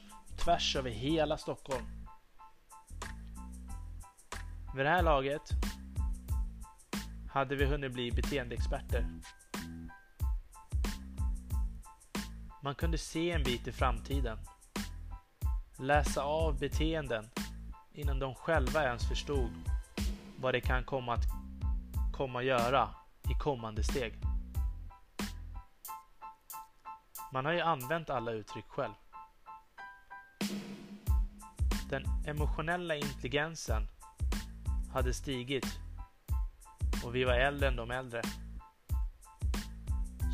tvärs 0.47 0.75
över 0.75 0.89
hela 0.89 1.37
Stockholm. 1.37 1.85
Vid 4.75 4.85
det 4.85 4.89
här 4.89 5.03
laget 5.03 5.41
hade 7.31 7.55
vi 7.55 7.65
hunnit 7.65 7.93
bli 7.93 8.11
beteendeexperter. 8.11 9.07
Man 12.63 12.75
kunde 12.75 12.97
se 12.97 13.31
en 13.31 13.43
bit 13.43 13.67
i 13.67 13.71
framtiden. 13.71 14.37
Läsa 15.79 16.23
av 16.23 16.59
beteenden 16.59 17.29
innan 17.93 18.19
de 18.19 18.35
själva 18.35 18.83
ens 18.83 19.07
förstod 19.07 19.51
vad 20.39 20.53
det 20.53 20.61
kan 20.61 20.83
komma 20.83 21.13
att 21.13 21.25
komma 22.13 22.43
göra 22.43 22.89
i 23.29 23.33
kommande 23.39 23.83
steg. 23.83 24.13
Man 27.33 27.45
har 27.45 27.53
ju 27.53 27.61
använt 27.61 28.09
alla 28.09 28.31
uttryck 28.31 28.65
själv. 28.67 28.93
Den 31.89 32.05
emotionella 32.25 32.95
intelligensen 32.95 33.87
hade 34.93 35.13
stigit 35.13 35.79
och 37.03 37.15
vi 37.15 37.23
var 37.23 37.33
äldre 37.33 37.67
än 37.67 37.75
de 37.75 37.91
äldre. 37.91 38.21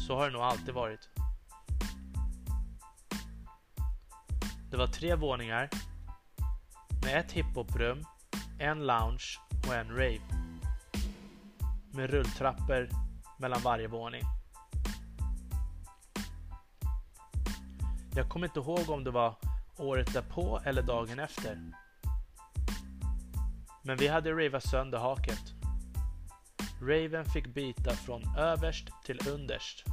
Så 0.08 0.16
har 0.16 0.26
det 0.26 0.34
nog 0.34 0.42
alltid 0.42 0.74
varit. 0.74 1.10
Det 4.72 4.78
var 4.78 4.88
tre 4.88 5.16
våningar 5.16 5.70
med 7.04 7.20
ett 7.20 7.32
hiphoprum, 7.32 8.06
en 8.60 8.88
lounge 8.88 9.40
och 9.68 9.76
en 9.76 9.90
rave. 9.90 10.22
Med 11.92 12.10
rulltrappor 12.10 12.90
mellan 13.40 13.62
varje 13.62 13.88
våning. 13.88 14.22
Jag 18.16 18.30
kommer 18.30 18.48
inte 18.48 18.60
ihåg 18.60 18.90
om 18.90 19.04
det 19.04 19.12
var 19.12 19.36
året 19.78 20.14
därpå 20.14 20.62
eller 20.66 20.82
dagen 20.82 21.20
efter. 21.20 21.58
Men 23.82 23.98
vi 23.98 24.08
hade 24.08 24.32
ravat 24.32 24.64
sönder 24.64 24.98
haket. 24.98 25.54
Raven 26.82 27.26
fick 27.26 27.48
bita 27.48 27.92
från 27.92 28.38
överst 28.38 28.88
till 29.06 29.20
underst. 29.30 29.84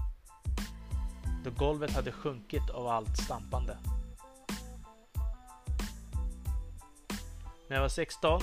Då 1.44 1.50
golvet 1.50 1.90
hade 1.90 2.12
sjunkit 2.12 2.70
av 2.70 2.87
allt 2.87 3.18
stampande. 3.18 3.78
När 7.68 7.76
jag 7.76 7.80
var 7.80 7.88
16 7.88 8.40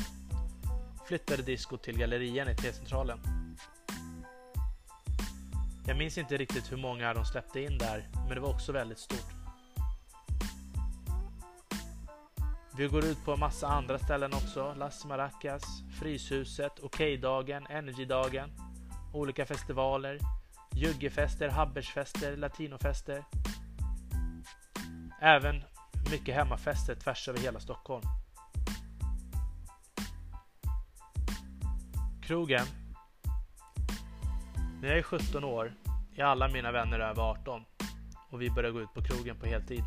flyttade 1.07 1.43
disco 1.43 1.77
till 1.77 1.97
Gallerian 1.97 2.49
i 2.49 2.55
T-centralen. 2.55 3.19
Jag 5.87 5.97
minns 5.97 6.17
inte 6.17 6.37
riktigt 6.37 6.71
hur 6.71 6.77
många 6.77 7.13
de 7.13 7.25
släppte 7.25 7.61
in 7.61 7.77
där, 7.77 8.09
men 8.13 8.35
det 8.35 8.39
var 8.39 8.49
också 8.49 8.71
väldigt 8.71 8.99
stort. 8.99 9.36
Vi 12.77 12.87
går 12.87 13.05
ut 13.05 13.25
på 13.25 13.33
en 13.33 13.39
massa 13.39 13.67
andra 13.67 13.99
ställen 13.99 14.33
också. 14.33 14.73
Las 14.73 15.05
Maracas, 15.05 15.63
Fryshuset, 15.99 16.79
Okejdagen, 16.79 17.67
Energydagen, 17.69 18.49
olika 19.13 19.45
festivaler, 19.45 20.19
juggefester, 20.71 21.49
habbersfester, 21.49 22.37
latinofester. 22.37 23.23
Även 25.21 25.63
mycket 26.11 26.35
hemmafester 26.35 26.95
tvärs 26.95 27.27
över 27.27 27.39
hela 27.39 27.59
Stockholm. 27.59 28.03
Krogen. 32.23 32.65
När 34.81 34.87
jag 34.87 34.97
är 34.97 35.03
17 35.03 35.43
år 35.43 35.73
är 36.15 36.23
alla 36.23 36.47
mina 36.47 36.71
vänner 36.71 36.99
över 36.99 37.21
18 37.21 37.63
och 38.29 38.41
vi 38.41 38.49
börjar 38.49 38.71
gå 38.71 38.81
ut 38.81 38.93
på 38.93 39.01
krogen 39.01 39.39
på 39.39 39.45
heltid. 39.45 39.83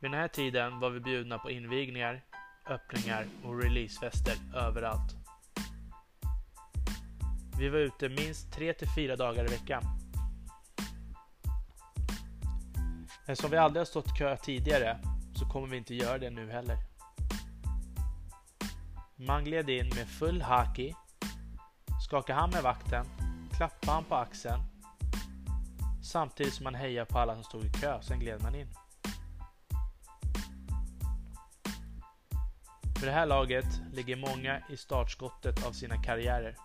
Vid 0.00 0.10
den 0.10 0.20
här 0.20 0.28
tiden 0.28 0.80
var 0.80 0.90
vi 0.90 1.00
bjudna 1.00 1.38
på 1.38 1.50
invigningar, 1.50 2.22
öppningar 2.66 3.26
och 3.44 3.62
releasefester 3.62 4.34
överallt. 4.54 5.16
Vi 7.58 7.68
var 7.68 7.78
ute 7.78 8.08
minst 8.08 8.56
3-4 8.56 9.16
dagar 9.16 9.44
i 9.44 9.48
veckan. 9.48 9.82
Eftersom 13.26 13.50
vi 13.50 13.56
aldrig 13.56 13.80
har 13.80 13.84
stått 13.84 14.18
kö 14.18 14.36
tidigare 14.36 14.98
så 15.34 15.44
kommer 15.48 15.66
vi 15.66 15.76
inte 15.76 15.94
göra 15.94 16.18
det 16.18 16.30
nu 16.30 16.50
heller. 16.50 16.76
Man 19.16 19.44
gled 19.44 19.70
in 19.70 19.88
med 19.88 20.08
full 20.08 20.42
haki, 20.42 20.94
skakade 22.06 22.40
hand 22.40 22.52
med 22.52 22.62
vakten, 22.62 23.06
klappade 23.56 23.92
han 23.92 24.04
på 24.04 24.14
axeln 24.14 24.60
samtidigt 26.02 26.54
som 26.54 26.64
man 26.64 26.74
hejade 26.74 27.06
på 27.06 27.18
alla 27.18 27.34
som 27.34 27.44
stod 27.44 27.64
i 27.64 27.70
kö, 27.72 28.02
sen 28.02 28.20
gled 28.20 28.42
man 28.42 28.54
in. 28.54 28.68
För 33.00 33.06
det 33.06 33.12
här 33.12 33.26
laget 33.26 33.80
ligger 33.92 34.16
många 34.16 34.62
i 34.68 34.76
startskottet 34.76 35.66
av 35.66 35.72
sina 35.72 36.02
karriärer. 36.02 36.56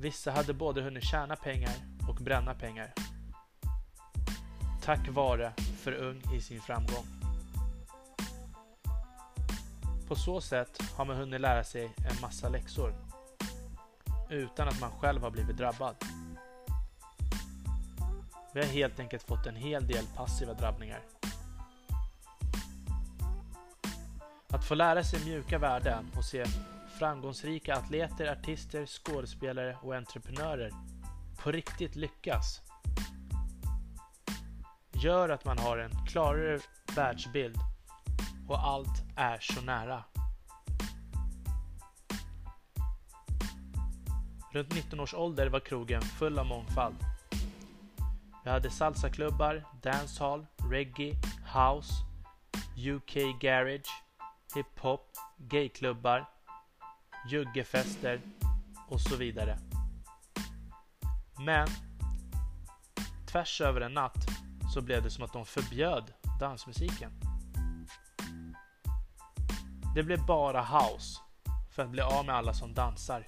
Vissa 0.00 0.30
hade 0.30 0.54
både 0.54 0.82
hunnit 0.82 1.04
tjäna 1.04 1.36
pengar 1.36 1.74
och 2.08 2.14
bränna 2.14 2.54
pengar. 2.54 2.92
Tack 4.82 5.08
vare 5.08 5.52
för 5.82 5.92
ung 5.92 6.22
i 6.34 6.40
sin 6.40 6.60
framgång. 6.60 7.06
På 10.08 10.14
så 10.16 10.40
sätt 10.40 10.82
har 10.96 11.04
man 11.04 11.16
hunnit 11.16 11.40
lära 11.40 11.64
sig 11.64 11.84
en 11.84 12.20
massa 12.20 12.48
läxor 12.48 12.94
utan 14.30 14.68
att 14.68 14.80
man 14.80 14.90
själv 14.90 15.22
har 15.22 15.30
blivit 15.30 15.56
drabbad. 15.56 15.96
Vi 18.54 18.60
har 18.60 18.66
helt 18.66 19.00
enkelt 19.00 19.22
fått 19.22 19.46
en 19.46 19.56
hel 19.56 19.86
del 19.86 20.04
passiva 20.16 20.54
drabbningar. 20.54 21.17
Att 24.52 24.64
få 24.64 24.74
lära 24.74 25.04
sig 25.04 25.24
mjuka 25.24 25.58
värden 25.58 26.10
och 26.16 26.24
se 26.24 26.44
framgångsrika 26.98 27.74
atleter, 27.74 28.32
artister, 28.32 28.86
skådespelare 28.86 29.76
och 29.82 29.94
entreprenörer 29.94 30.72
på 31.42 31.52
riktigt 31.52 31.96
lyckas 31.96 32.62
gör 34.92 35.28
att 35.28 35.44
man 35.44 35.58
har 35.58 35.78
en 35.78 36.06
klarare 36.06 36.58
världsbild 36.96 37.58
och 38.48 38.58
allt 38.58 39.02
är 39.16 39.38
så 39.40 39.60
nära. 39.60 40.04
Runt 44.52 44.74
19 44.74 45.00
års 45.00 45.14
ålder 45.14 45.46
var 45.46 45.60
krogen 45.60 46.02
full 46.02 46.38
av 46.38 46.46
mångfald. 46.46 46.96
Vi 48.44 48.50
hade 48.50 48.70
salsaklubbar, 48.70 49.64
dancehall, 49.82 50.46
reggae, 50.70 51.14
house, 51.54 51.92
UK 52.76 53.40
garage, 53.40 54.07
hiphop, 54.54 55.10
gayklubbar, 55.36 56.28
juggefester 57.30 58.20
och 58.88 59.00
så 59.00 59.16
vidare. 59.16 59.58
Men 61.38 61.68
tvärs 63.26 63.60
över 63.60 63.80
en 63.80 63.94
natt 63.94 64.26
så 64.74 64.80
blev 64.80 65.02
det 65.02 65.10
som 65.10 65.24
att 65.24 65.32
de 65.32 65.46
förbjöd 65.46 66.12
dansmusiken. 66.40 67.10
Det 69.94 70.02
blev 70.02 70.26
bara 70.26 70.62
house 70.62 71.20
för 71.70 71.82
att 71.82 71.90
bli 71.90 72.00
av 72.00 72.26
med 72.26 72.34
alla 72.34 72.54
som 72.54 72.74
dansar 72.74 73.26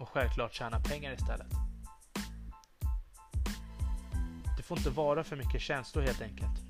och 0.00 0.08
självklart 0.08 0.54
tjäna 0.54 0.80
pengar 0.80 1.12
istället. 1.12 1.52
Det 4.56 4.62
får 4.62 4.78
inte 4.78 4.90
vara 4.90 5.24
för 5.24 5.36
mycket 5.36 5.60
känslor 5.60 6.02
helt 6.02 6.22
enkelt. 6.22 6.60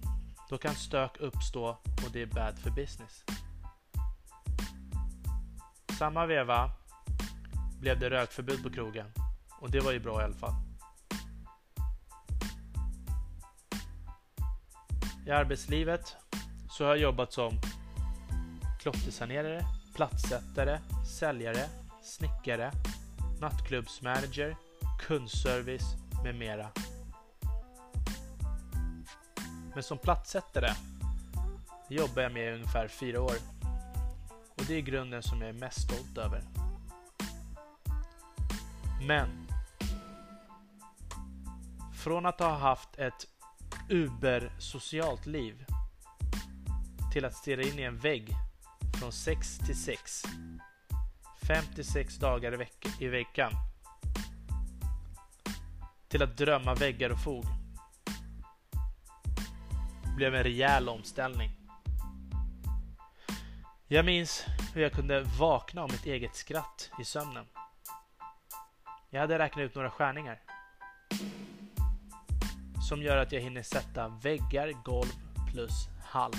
Då 0.50 0.58
kan 0.58 0.74
stök 0.74 1.16
uppstå 1.20 1.68
och 2.04 2.10
det 2.12 2.22
är 2.22 2.26
bad 2.26 2.58
för 2.58 2.70
business. 2.70 3.24
Samma 6.02 6.26
veva 6.26 6.70
blev 7.80 7.98
det 7.98 8.10
rökförbud 8.10 8.62
på 8.62 8.70
krogen 8.70 9.06
och 9.60 9.70
det 9.70 9.80
var 9.80 9.92
ju 9.92 10.00
bra 10.00 10.20
i 10.20 10.24
alla 10.24 10.34
fall. 10.34 10.54
I 15.26 15.30
arbetslivet 15.30 16.16
så 16.70 16.84
har 16.84 16.90
jag 16.90 16.98
jobbat 16.98 17.32
som 17.32 17.60
klottersanerare, 18.80 19.64
platssättare, 19.94 20.80
säljare, 21.18 21.68
snickare, 22.02 22.72
nattklubbsmanager, 23.40 24.56
kundservice 25.06 25.96
med 26.24 26.34
mera. 26.34 26.70
Men 29.74 29.82
som 29.82 29.98
platssättare 29.98 30.70
jobbar 31.88 32.22
jag 32.22 32.32
med 32.32 32.48
i 32.48 32.54
ungefär 32.54 32.88
fyra 32.88 33.22
år 33.22 33.61
och 34.62 34.68
det 34.68 34.74
är 34.74 34.80
grunden 34.80 35.22
som 35.22 35.40
jag 35.40 35.48
är 35.48 35.52
mest 35.52 35.80
stolt 35.80 36.18
över. 36.18 36.42
Men 39.06 39.46
från 41.94 42.26
att 42.26 42.40
ha 42.40 42.58
haft 42.58 42.98
ett 42.98 43.26
uber-socialt 43.88 45.26
liv 45.26 45.64
till 47.12 47.24
att 47.24 47.34
stirra 47.34 47.62
in 47.62 47.78
i 47.78 47.82
en 47.82 47.98
vägg 47.98 48.34
från 49.00 49.12
6 49.12 49.58
till 49.58 49.76
6. 49.76 50.22
56 51.46 52.16
dagar 52.16 52.54
i, 52.54 52.56
veck 52.56 52.86
i 53.00 53.08
veckan. 53.08 53.52
Till 56.08 56.22
att 56.22 56.36
drömma 56.36 56.74
väggar 56.74 57.10
och 57.10 57.22
fog. 57.22 57.44
Det 60.04 60.16
blev 60.16 60.34
en 60.34 60.42
rejäl 60.42 60.88
omställning. 60.88 61.61
Jag 63.92 64.04
minns 64.04 64.46
hur 64.74 64.82
jag 64.82 64.92
kunde 64.92 65.20
vakna 65.20 65.82
av 65.82 65.90
mitt 65.90 66.06
eget 66.06 66.34
skratt 66.34 66.90
i 67.00 67.04
sömnen. 67.04 67.44
Jag 69.10 69.20
hade 69.20 69.38
räknat 69.38 69.62
ut 69.62 69.74
några 69.74 69.90
skärningar. 69.90 70.40
Som 72.88 73.02
gör 73.02 73.16
att 73.16 73.32
jag 73.32 73.40
hinner 73.40 73.62
sätta 73.62 74.08
väggar, 74.08 74.72
golv 74.84 75.12
plus 75.52 75.88
hall. 76.04 76.32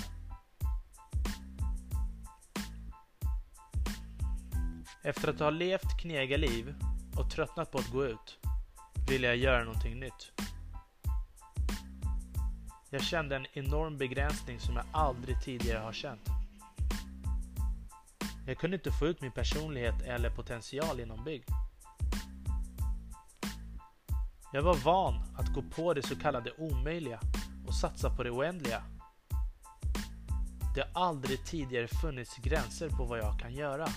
Efter 5.02 5.28
att 5.28 5.40
ha 5.40 5.50
levt 5.50 6.00
knegarliv 6.00 6.74
och 7.16 7.30
tröttnat 7.30 7.70
på 7.70 7.78
att 7.78 7.90
gå 7.90 8.04
ut 8.04 8.38
ville 9.08 9.26
jag 9.26 9.36
göra 9.36 9.64
någonting 9.64 10.00
nytt. 10.00 10.32
Jag 12.90 13.02
kände 13.02 13.36
en 13.36 13.46
enorm 13.52 13.98
begränsning 13.98 14.60
som 14.60 14.76
jag 14.76 14.84
aldrig 14.92 15.42
tidigare 15.42 15.78
har 15.78 15.92
känt. 15.92 16.33
Jag 18.46 18.58
kunde 18.58 18.76
inte 18.76 18.92
få 18.92 19.06
ut 19.06 19.20
min 19.20 19.32
personlighet 19.32 20.02
eller 20.02 20.30
potential 20.30 21.00
inom 21.00 21.24
bygg. 21.24 21.44
Jag 24.52 24.62
var 24.62 24.74
van 24.74 25.14
att 25.36 25.54
gå 25.54 25.62
på 25.62 25.94
det 25.94 26.02
så 26.02 26.16
kallade 26.16 26.52
omöjliga 26.58 27.20
och 27.66 27.74
satsa 27.74 28.16
på 28.16 28.22
det 28.22 28.30
oändliga. 28.30 28.82
Det 30.74 30.80
har 30.80 31.02
aldrig 31.02 31.44
tidigare 31.44 31.88
funnits 31.88 32.36
gränser 32.36 32.88
på 32.88 33.04
vad 33.04 33.18
jag 33.18 33.40
kan 33.40 33.54
göra. 33.54 33.88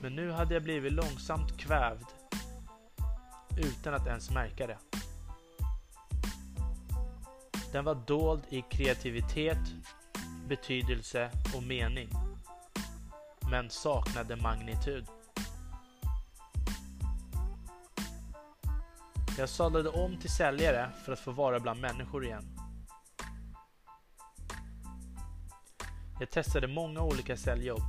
Men 0.00 0.16
nu 0.16 0.30
hade 0.30 0.54
jag 0.54 0.62
blivit 0.62 0.92
långsamt 0.92 1.58
kvävd 1.58 2.06
utan 3.58 3.94
att 3.94 4.06
ens 4.06 4.30
märka 4.30 4.66
det. 4.66 4.78
Den 7.72 7.84
var 7.84 7.94
dold 7.94 8.42
i 8.48 8.62
kreativitet, 8.62 9.58
betydelse 10.48 11.30
och 11.56 11.62
mening. 11.62 12.08
Men 13.50 13.70
saknade 13.70 14.36
magnitud. 14.36 15.06
Jag 19.38 19.48
sadlade 19.48 19.88
om 19.88 20.16
till 20.20 20.30
säljare 20.30 20.90
för 21.04 21.12
att 21.12 21.20
få 21.20 21.30
vara 21.30 21.60
bland 21.60 21.80
människor 21.80 22.24
igen. 22.24 22.58
Jag 26.20 26.30
testade 26.30 26.68
många 26.68 27.00
olika 27.00 27.36
säljjobb. 27.36 27.82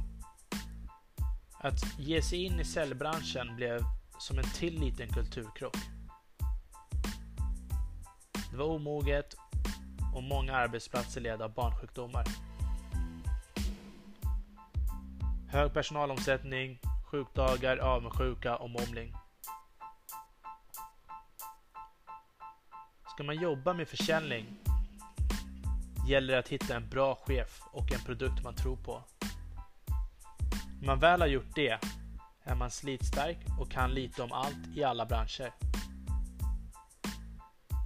Att 1.53 1.99
ge 1.99 2.21
sig 2.21 2.43
in 2.43 2.59
i 2.59 2.65
säljbranschen 2.65 3.55
blev 3.55 3.81
som 4.19 4.37
en 4.37 4.43
till 4.43 4.79
liten 4.79 5.07
kulturkrock. 5.07 5.77
Det 8.51 8.57
var 8.57 8.65
omoget 8.65 9.35
och 10.15 10.23
många 10.23 10.55
arbetsplatser 10.55 11.21
led 11.21 11.41
av 11.41 11.53
barnsjukdomar. 11.53 12.48
Hög 15.51 15.73
personalomsättning, 15.73 16.79
sjukdagar, 17.11 17.77
avundsjuka 17.77 18.55
och 18.55 18.69
mobbning. 18.69 19.13
Ska 23.13 23.23
man 23.23 23.35
jobba 23.35 23.73
med 23.73 23.87
försäljning 23.87 24.45
gäller 26.07 26.33
det 26.33 26.39
att 26.39 26.47
hitta 26.47 26.75
en 26.75 26.89
bra 26.89 27.15
chef 27.15 27.61
och 27.71 27.91
en 27.91 27.99
produkt 27.99 28.43
man 28.43 28.55
tror 28.55 28.75
på. 28.75 29.03
När 30.79 30.87
man 30.87 30.99
väl 30.99 31.21
har 31.21 31.27
gjort 31.27 31.55
det 31.55 31.79
är 32.43 32.55
man 32.55 32.71
slitstark 32.71 33.37
och 33.59 33.71
kan 33.71 33.93
lite 33.93 34.23
om 34.23 34.31
allt 34.31 34.67
i 34.75 34.83
alla 34.83 35.05
branscher. 35.05 35.51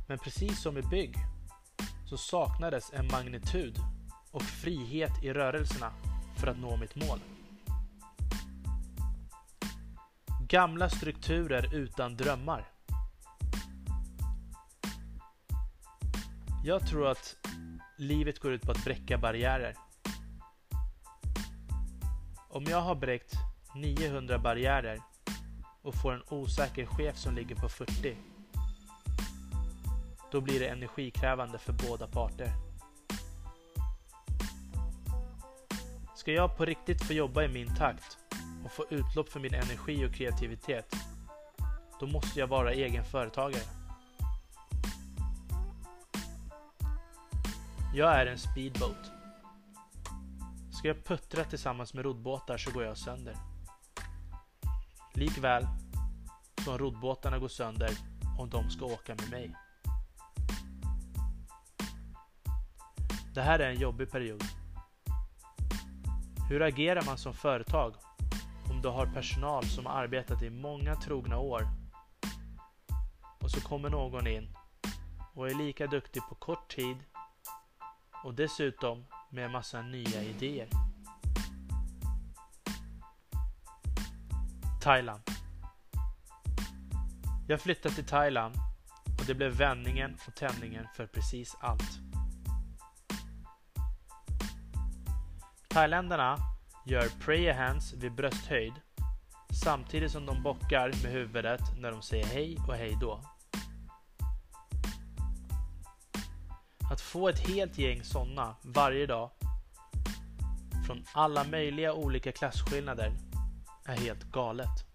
Men 0.08 0.20
precis 0.20 0.62
som 0.62 0.78
i 0.78 0.82
bygg 0.82 1.16
så 2.10 2.18
saknades 2.18 2.94
en 2.94 3.08
magnitud 3.08 3.78
och 4.32 4.44
frihet 4.44 5.24
i 5.24 5.34
rörelserna 5.34 5.92
för 6.38 6.48
att 6.48 6.60
nå 6.60 6.78
mitt 6.78 6.96
mål. 6.96 7.20
Gamla 10.54 10.90
strukturer 10.90 11.76
utan 11.76 12.16
drömmar. 12.16 12.68
Jag 16.66 16.88
tror 16.88 17.08
att 17.08 17.36
livet 17.98 18.40
går 18.40 18.54
ut 18.54 18.62
på 18.62 18.72
att 18.72 18.84
bräcka 18.84 19.18
barriärer. 19.18 19.76
Om 22.50 22.64
jag 22.64 22.82
har 22.82 22.96
bräckt 22.96 23.34
900 23.76 24.40
barriärer 24.40 25.00
och 25.82 25.96
får 25.96 26.14
en 26.14 26.24
osäker 26.30 26.86
chef 26.86 27.18
som 27.18 27.36
ligger 27.36 27.56
på 27.56 27.70
40 27.70 28.18
då 30.32 30.42
blir 30.42 30.60
det 30.60 30.68
energikrävande 30.68 31.58
för 31.58 31.74
båda 31.74 32.08
parter. 32.08 32.52
Ska 36.16 36.32
jag 36.32 36.58
på 36.58 36.66
riktigt 36.66 37.04
få 37.04 37.14
jobba 37.14 37.44
i 37.44 37.48
min 37.48 37.76
takt 37.76 38.23
och 38.66 38.72
få 38.72 38.86
utlopp 38.90 39.30
för 39.30 39.40
min 39.40 39.54
energi 39.54 40.06
och 40.06 40.14
kreativitet 40.14 40.96
då 42.00 42.08
måste 42.08 42.40
jag 42.40 42.48
vara 42.48 42.72
egen 42.72 43.06
företagare. 43.06 43.64
Jag 47.96 48.14
är 48.22 48.26
en 48.26 48.38
speedboat. 48.40 49.12
Ska 50.72 50.88
jag 50.88 51.06
puttra 51.06 51.44
tillsammans 51.44 51.94
med 51.94 52.06
roddbåtar 52.06 52.58
så 52.58 52.72
går 52.72 52.84
jag 52.84 52.98
sönder. 52.98 53.36
Likväl 55.14 55.68
som 56.64 56.78
roddbåtarna 56.78 57.40
går 57.40 57.48
sönder 57.48 57.92
om 58.40 58.50
de 58.50 58.70
ska 58.70 58.86
åka 58.86 59.16
med 59.16 59.30
mig. 59.30 59.56
Det 63.34 63.42
här 63.42 63.60
är 63.60 63.70
en 63.70 63.80
jobbig 63.80 64.12
period. 64.12 64.44
Hur 66.50 66.62
agerar 66.62 67.06
man 67.06 67.18
som 67.18 67.34
företag 67.34 67.94
om 68.74 68.82
du 68.82 68.90
har 68.90 69.06
personal 69.06 69.66
som 69.66 69.86
har 69.86 69.94
arbetat 69.94 70.42
i 70.42 70.50
många 70.50 70.96
trogna 70.96 71.38
år 71.38 71.68
och 73.42 73.52
så 73.52 73.62
kommer 73.62 73.90
någon 73.90 74.28
in 74.28 74.58
och 75.34 75.48
är 75.48 75.56
lika 75.56 75.88
duktig 75.88 76.22
på 76.30 76.36
kort 76.36 76.76
tid 76.76 76.98
och 78.24 78.34
dessutom 78.34 79.06
med 79.30 79.46
en 79.46 79.52
massa 79.52 79.82
nya 79.82 80.24
idéer. 80.24 80.68
Thailand. 84.82 85.22
Jag 87.48 87.62
flyttade 87.62 87.96
till 87.96 88.06
Thailand 88.06 88.56
och 89.20 89.26
det 89.28 89.36
blev 89.36 89.52
vändningen 89.52 90.18
och 90.28 90.36
tändningen 90.36 90.88
för 90.96 91.08
precis 91.08 91.56
allt. 91.60 92.00
Thailändarna 95.70 96.53
gör 96.86 97.10
prayer 97.20 97.54
hands 97.54 97.94
vid 97.94 98.16
brösthöjd 98.16 98.74
samtidigt 99.64 100.12
som 100.12 100.26
de 100.26 100.44
bockar 100.44 100.88
med 101.04 101.12
huvudet 101.12 101.62
när 101.78 101.92
de 101.92 102.02
säger 102.02 102.26
hej 102.26 102.58
och 102.68 102.76
hej 102.76 102.98
då. 103.02 103.20
Att 106.92 107.02
få 107.02 107.30
ett 107.30 107.48
helt 107.48 107.78
gäng 107.78 108.04
sådana 108.04 108.56
varje 108.62 109.06
dag 109.06 109.32
från 110.86 111.06
alla 111.14 111.44
möjliga 111.44 111.94
olika 111.94 112.32
klasskillnader 112.32 113.14
är 113.86 113.96
helt 113.98 114.24
galet. 114.24 114.86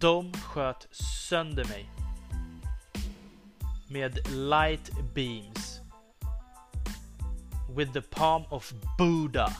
De 0.00 0.32
sköt 0.32 0.88
sönder 0.90 1.64
mig. 1.64 1.90
Med 3.88 4.30
light 4.30 4.90
beams. 5.14 5.67
With 7.68 7.92
the 7.92 8.02
palm 8.02 8.44
of 8.50 8.72
Buddha. 8.98 9.52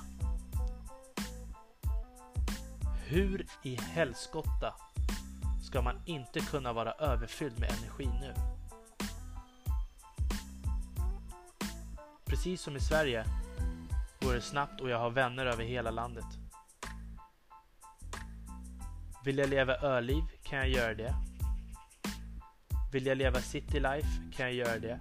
Hur 3.07 3.47
i 3.63 3.77
helskotta 3.77 4.75
ska 5.63 5.83
man 5.83 6.01
inte 6.07 6.41
kunna 6.41 6.73
vara 6.73 6.93
överfylld 6.93 7.59
med 7.59 7.71
energi 7.71 8.07
nu? 8.21 8.35
Precis 12.25 12.63
som 12.63 12.77
i 12.77 12.81
Sverige 12.81 13.25
går 14.21 14.35
det 14.35 14.41
snabbt 14.41 14.81
och 14.81 14.91
jag 14.91 14.99
har 14.99 15.11
vänner 15.11 15.47
över 15.47 15.65
hela 15.65 15.91
landet. 15.91 16.27
Vill 19.25 19.39
jag 19.39 19.49
leva 19.49 19.77
öliv 19.77 20.23
kan 20.43 20.59
jag 20.59 20.69
göra 20.69 20.95
det. 20.95 21.15
Vill 22.93 23.07
jag 23.07 23.19
leva 23.19 23.41
city 23.41 23.81
life 23.81 24.09
kan 24.37 24.47
jag 24.47 24.55
göra 24.55 24.79
det. 24.79 25.01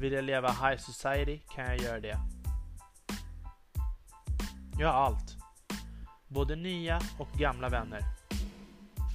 Vill 0.00 0.12
jag 0.12 0.24
leva 0.24 0.48
high 0.48 0.76
society 0.76 1.38
kan 1.38 1.64
jag 1.64 1.80
göra 1.80 2.00
det. 2.00 2.18
Jag 4.78 4.92
har 4.92 4.94
allt. 4.94 5.36
Både 6.28 6.56
nya 6.56 7.00
och 7.18 7.28
gamla 7.38 7.68
vänner. 7.68 8.00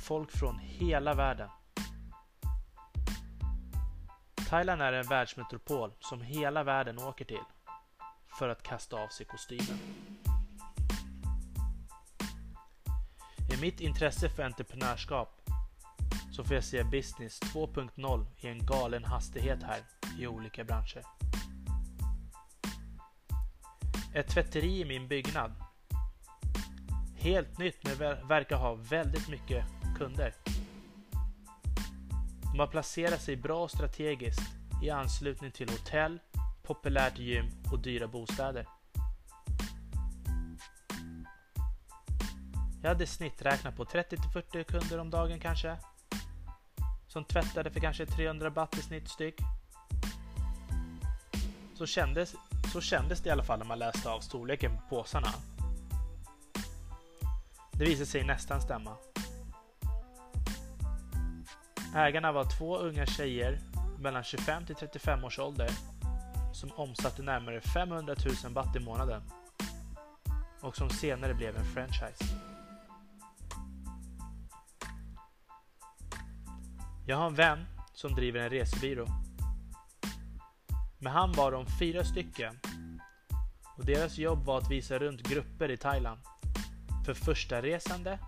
Folk 0.03 0.31
från 0.31 0.59
hela 0.59 1.13
världen. 1.13 1.49
Thailand 4.49 4.81
är 4.81 4.93
en 4.93 5.07
världsmetropol 5.07 5.91
som 5.99 6.21
hela 6.21 6.63
världen 6.63 6.99
åker 6.99 7.25
till 7.25 7.43
för 8.39 8.49
att 8.49 8.63
kasta 8.63 8.95
av 8.95 9.07
sig 9.07 9.25
kostymen. 9.25 9.79
I 13.53 13.61
mitt 13.61 13.79
intresse 13.79 14.29
för 14.29 14.43
entreprenörskap 14.43 15.41
så 16.31 16.43
får 16.43 16.55
jag 16.55 16.63
se 16.63 16.83
business 16.83 17.41
2.0 17.41 18.25
i 18.37 18.47
en 18.47 18.65
galen 18.65 19.03
hastighet 19.03 19.63
här 19.63 20.04
i 20.19 20.27
olika 20.27 20.63
branscher. 20.63 21.01
Ett 24.13 24.27
tvätteri 24.27 24.81
i 24.81 24.85
min 24.85 25.07
byggnad. 25.07 25.51
Helt 27.15 27.57
nytt 27.57 27.83
men 27.83 28.27
verkar 28.27 28.57
ha 28.57 28.73
väldigt 28.73 29.29
mycket 29.29 29.65
kunder. 29.97 30.33
De 32.51 32.59
har 32.59 32.67
placerat 32.67 33.21
sig 33.21 33.35
bra 33.35 33.63
och 33.63 33.71
strategiskt 33.71 34.41
i 34.83 34.89
anslutning 34.89 35.51
till 35.51 35.69
hotell, 35.69 36.19
populärt 36.63 37.17
gym 37.17 37.45
och 37.71 37.79
dyra 37.79 38.07
bostäder. 38.07 38.67
Jag 42.81 42.89
hade 42.89 43.07
snitträknat 43.07 43.75
på 43.75 43.85
30-40 43.85 44.63
kunder 44.63 44.99
om 44.99 45.09
dagen 45.09 45.39
kanske. 45.39 45.77
Som 47.07 47.25
tvättade 47.25 47.71
för 47.71 47.79
kanske 47.79 48.05
300 48.05 48.49
baht 48.49 48.77
i 48.77 48.81
snitt 48.81 49.09
styck. 49.09 49.35
Så 51.75 51.85
kändes, 51.85 52.35
så 52.73 52.81
kändes 52.81 53.21
det 53.21 53.29
i 53.29 53.31
alla 53.31 53.43
fall 53.43 53.59
när 53.59 53.65
man 53.65 53.79
läste 53.79 54.09
av 54.09 54.19
storleken 54.19 54.71
på 54.77 54.95
påsarna. 54.95 55.27
Det 57.71 57.85
visade 57.85 58.05
sig 58.05 58.23
nästan 58.23 58.61
stämma. 58.61 58.97
Ägarna 61.95 62.31
var 62.31 62.57
två 62.57 62.77
unga 62.77 63.05
tjejer 63.05 63.59
mellan 63.99 64.23
25 64.23 64.65
till 64.65 64.75
35 64.75 65.23
års 65.23 65.39
ålder 65.39 65.69
som 66.53 66.71
omsatte 66.71 67.23
närmare 67.23 67.61
500 67.61 68.15
000 68.43 68.53
baht 68.53 68.75
i 68.75 68.79
månaden 68.79 69.21
och 70.61 70.75
som 70.75 70.89
senare 70.89 71.33
blev 71.33 71.57
en 71.57 71.65
franchise. 71.65 72.25
Jag 77.07 77.17
har 77.17 77.27
en 77.27 77.35
vän 77.35 77.65
som 77.93 78.15
driver 78.15 78.39
en 78.39 78.49
resebyrå. 78.49 79.24
Med 81.05 81.13
han 81.13 81.31
var 81.31 81.51
de 81.51 81.65
fyra 81.79 82.03
stycken 82.03 82.59
och 83.77 83.85
deras 83.85 84.17
jobb 84.17 84.45
var 84.45 84.57
att 84.57 84.71
visa 84.71 84.99
runt 84.99 85.21
grupper 85.21 85.71
i 85.71 85.77
Thailand 85.77 86.19
för 87.05 87.13
första 87.13 87.61
resande 87.61 88.19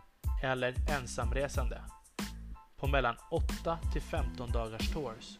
eller 0.43 0.75
ensamresande 0.89 1.81
på 2.75 2.87
mellan 2.87 3.15
8 3.31 3.79
till 3.93 4.01
15 4.01 4.51
dagars 4.51 4.93
tours. 4.93 5.39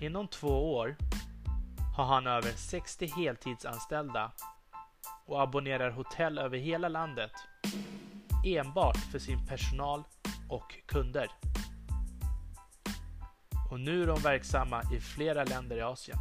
Inom 0.00 0.28
två 0.28 0.74
år 0.74 0.96
har 1.96 2.04
han 2.04 2.26
över 2.26 2.52
60 2.52 3.06
heltidsanställda 3.06 4.32
och 5.26 5.42
abonnerar 5.42 5.90
hotell 5.90 6.38
över 6.38 6.58
hela 6.58 6.88
landet 6.88 7.32
enbart 8.46 8.98
för 9.12 9.18
sin 9.18 9.46
personal 9.46 10.04
och 10.48 10.74
kunder. 10.86 11.30
Och 13.70 13.80
nu 13.80 14.02
är 14.02 14.06
de 14.06 14.20
verksamma 14.20 14.82
i 14.92 15.00
flera 15.00 15.44
länder 15.44 15.76
i 15.76 15.82
Asien. 15.82 16.18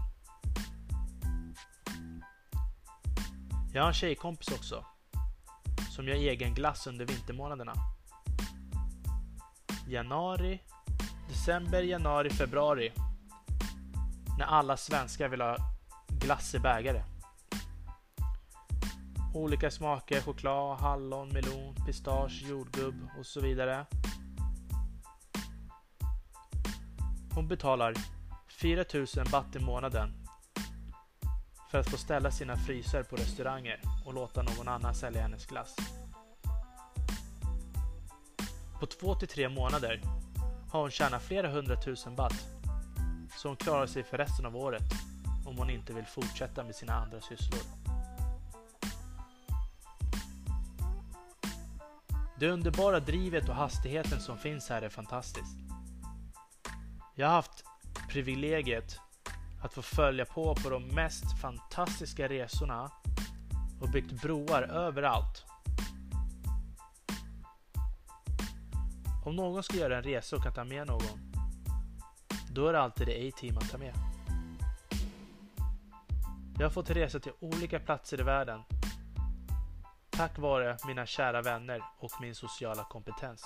Jag 3.73 3.81
har 3.81 3.87
en 3.87 3.93
tjejkompis 3.93 4.47
också 4.47 4.85
som 5.95 6.07
gör 6.07 6.15
egen 6.15 6.53
glass 6.53 6.87
under 6.87 7.05
vintermånaderna. 7.05 7.73
Januari, 9.87 10.61
december, 11.29 11.81
januari, 11.81 12.29
februari 12.29 12.93
när 14.37 14.45
alla 14.45 14.77
svenskar 14.77 15.29
vill 15.29 15.41
ha 15.41 15.57
glass 16.07 16.55
i 16.55 16.59
bägare. 16.59 17.03
Olika 19.33 19.71
smaker, 19.71 20.21
choklad, 20.21 20.79
hallon, 20.79 21.29
melon, 21.29 21.75
pistage, 21.85 22.43
jordgubb 22.49 23.09
och 23.19 23.25
så 23.25 23.41
vidare. 23.41 23.85
Hon 27.37 27.47
betalar 27.47 27.93
4000 28.47 29.25
baht 29.31 29.55
i 29.55 29.59
månaden 29.59 30.13
för 31.71 31.79
att 31.79 31.89
få 31.89 31.97
ställa 31.97 32.31
sina 32.31 32.57
frysar 32.57 33.03
på 33.03 33.15
restauranger 33.15 33.81
och 34.05 34.13
låta 34.13 34.41
någon 34.41 34.67
annan 34.67 34.95
sälja 34.95 35.21
hennes 35.21 35.45
glass. 35.45 35.75
På 38.79 38.85
två 38.85 39.15
till 39.15 39.27
tre 39.27 39.49
månader 39.49 40.01
har 40.71 40.81
hon 40.81 40.91
tjänat 40.91 41.23
flera 41.23 41.49
hundratusen 41.49 42.15
baht 42.15 42.45
så 43.37 43.47
hon 43.47 43.57
klarar 43.57 43.87
sig 43.87 44.03
för 44.03 44.17
resten 44.17 44.45
av 44.45 44.55
året 44.55 44.91
om 45.45 45.57
hon 45.57 45.69
inte 45.69 45.93
vill 45.93 46.05
fortsätta 46.05 46.63
med 46.63 46.75
sina 46.75 46.93
andra 46.93 47.21
sysslor. 47.21 47.61
Det 52.39 52.49
underbara 52.49 52.99
drivet 52.99 53.49
och 53.49 53.55
hastigheten 53.55 54.19
som 54.19 54.37
finns 54.37 54.69
här 54.69 54.81
är 54.81 54.89
fantastiskt. 54.89 55.66
Jag 57.19 57.27
har 57.27 57.33
haft 57.33 57.63
privilegiet 58.09 58.99
att 59.63 59.73
få 59.73 59.81
följa 59.81 60.25
på 60.25 60.55
på 60.55 60.69
de 60.69 60.87
mest 60.87 61.41
fantastiska 61.41 62.27
resorna 62.27 62.91
och 63.81 63.89
byggt 63.89 64.21
broar 64.21 64.61
överallt. 64.61 65.45
Om 69.25 69.35
någon 69.35 69.63
ska 69.63 69.77
göra 69.77 69.97
en 69.97 70.03
resa 70.03 70.35
och 70.35 70.43
kan 70.43 70.53
ta 70.53 70.63
med 70.63 70.87
någon, 70.87 71.33
då 72.51 72.67
är 72.67 72.73
det 72.73 72.81
alltid 72.81 73.07
det 73.07 73.29
A-team 73.29 73.57
att 73.57 73.69
ta 73.69 73.77
med. 73.77 73.93
Jag 76.57 76.65
har 76.65 76.71
fått 76.71 76.89
resa 76.89 77.19
till 77.19 77.33
olika 77.39 77.79
platser 77.79 78.19
i 78.19 78.23
världen 78.23 78.61
tack 80.09 80.37
vare 80.37 80.77
mina 80.87 81.05
kära 81.05 81.41
vänner 81.41 81.83
och 81.99 82.11
min 82.21 82.35
sociala 82.35 82.83
kompetens. 82.83 83.45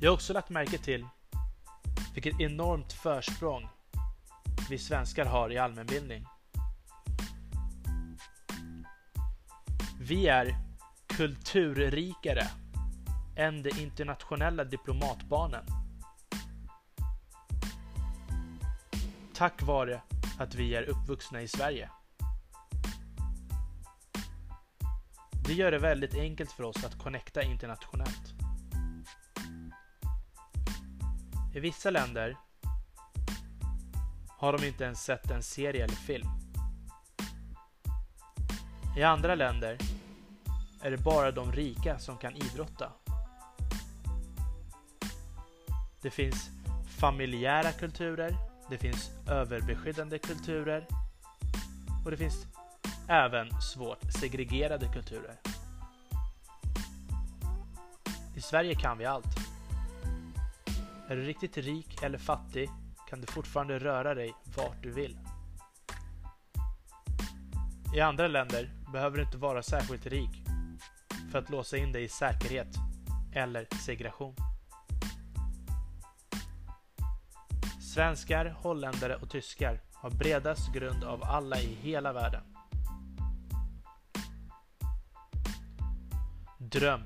Jag 0.00 0.10
har 0.10 0.14
också 0.14 0.32
lagt 0.32 0.50
märke 0.50 0.78
till 0.78 1.06
vilket 2.14 2.40
enormt 2.40 2.92
försprång 2.92 3.68
vi 4.70 4.78
svenskar 4.78 5.24
har 5.24 5.52
i 5.52 5.58
allmänbildning. 5.58 6.24
Vi 10.00 10.28
är 10.28 10.54
kulturrikare 11.06 12.46
än 13.36 13.62
de 13.62 13.70
internationella 13.70 14.64
diplomatbarnen. 14.64 15.66
Tack 19.34 19.62
vare 19.62 20.02
att 20.38 20.54
vi 20.54 20.74
är 20.74 20.82
uppvuxna 20.82 21.42
i 21.42 21.48
Sverige. 21.48 21.90
Det 25.46 25.52
gör 25.52 25.70
det 25.70 25.78
väldigt 25.78 26.14
enkelt 26.14 26.52
för 26.52 26.64
oss 26.64 26.84
att 26.84 26.98
connecta 26.98 27.42
internationellt. 27.42 28.47
I 31.54 31.60
vissa 31.60 31.90
länder 31.90 32.36
har 34.28 34.52
de 34.52 34.66
inte 34.66 34.84
ens 34.84 35.02
sett 35.04 35.30
en 35.30 35.42
serie 35.42 35.84
eller 35.84 35.94
film. 35.94 36.28
I 38.96 39.02
andra 39.02 39.34
länder 39.34 39.78
är 40.82 40.90
det 40.90 40.98
bara 40.98 41.30
de 41.30 41.52
rika 41.52 41.98
som 41.98 42.18
kan 42.18 42.36
idrotta. 42.36 42.92
Det 46.02 46.10
finns 46.10 46.50
familjära 46.98 47.72
kulturer, 47.72 48.36
det 48.70 48.78
finns 48.78 49.10
överbeskyddande 49.28 50.18
kulturer 50.18 50.86
och 52.04 52.10
det 52.10 52.16
finns 52.16 52.46
även 53.08 53.60
svårt 53.60 54.12
segregerade 54.20 54.88
kulturer. 54.88 55.36
I 58.36 58.40
Sverige 58.40 58.74
kan 58.74 58.98
vi 58.98 59.04
allt. 59.04 59.47
Är 61.08 61.16
du 61.16 61.22
riktigt 61.22 61.56
rik 61.56 62.02
eller 62.02 62.18
fattig 62.18 62.70
kan 63.08 63.20
du 63.20 63.26
fortfarande 63.26 63.78
röra 63.78 64.14
dig 64.14 64.34
vart 64.56 64.82
du 64.82 64.90
vill. 64.90 65.18
I 67.94 68.00
andra 68.00 68.28
länder 68.28 68.70
behöver 68.92 69.16
du 69.16 69.22
inte 69.22 69.38
vara 69.38 69.62
särskilt 69.62 70.06
rik 70.06 70.30
för 71.32 71.38
att 71.38 71.50
låsa 71.50 71.76
in 71.76 71.92
dig 71.92 72.04
i 72.04 72.08
säkerhet 72.08 72.68
eller 73.34 73.68
segregation. 73.84 74.34
Svenskar, 77.94 78.46
holländare 78.46 79.16
och 79.16 79.30
tyskar 79.30 79.80
har 79.94 80.10
bredast 80.10 80.72
grund 80.72 81.04
av 81.04 81.24
alla 81.24 81.60
i 81.60 81.74
hela 81.74 82.12
världen. 82.12 82.42
Dröm. 86.58 87.02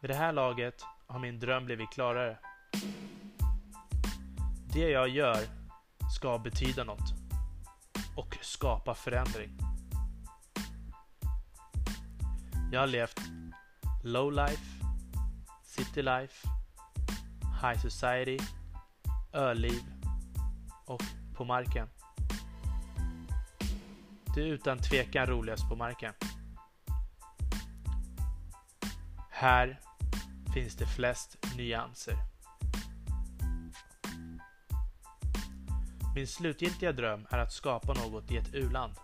Vid 0.00 0.10
det 0.10 0.14
här 0.14 0.32
laget 0.32 0.84
har 1.14 1.20
min 1.20 1.40
dröm 1.40 1.64
blivit 1.64 1.90
klarare. 1.90 2.38
Det 4.72 4.90
jag 4.90 5.08
gör 5.08 5.38
ska 6.16 6.38
betyda 6.38 6.84
något 6.84 7.14
och 8.16 8.38
skapa 8.40 8.94
förändring. 8.94 9.58
Jag 12.72 12.80
har 12.80 12.86
levt 12.86 13.20
low 14.04 14.32
life, 14.32 14.84
City 15.64 16.02
Life, 16.02 16.48
High 17.62 17.80
Society, 17.80 18.38
Öliv 19.32 19.82
och 20.86 21.02
På 21.36 21.44
marken. 21.44 21.88
Det 24.34 24.40
är 24.40 24.46
utan 24.46 24.78
tvekan 24.78 25.26
roligast 25.26 25.68
på 25.68 25.76
marken. 25.76 26.12
Här 29.30 29.80
finns 30.54 30.74
det 30.74 30.86
flest 30.86 31.38
nyanser. 31.56 32.16
Min 36.14 36.26
slutgiltiga 36.26 36.92
dröm 36.92 37.26
är 37.30 37.38
att 37.38 37.52
skapa 37.52 37.92
något 37.92 38.30
i 38.30 38.36
ett 38.36 38.54
u-land. 38.54 38.94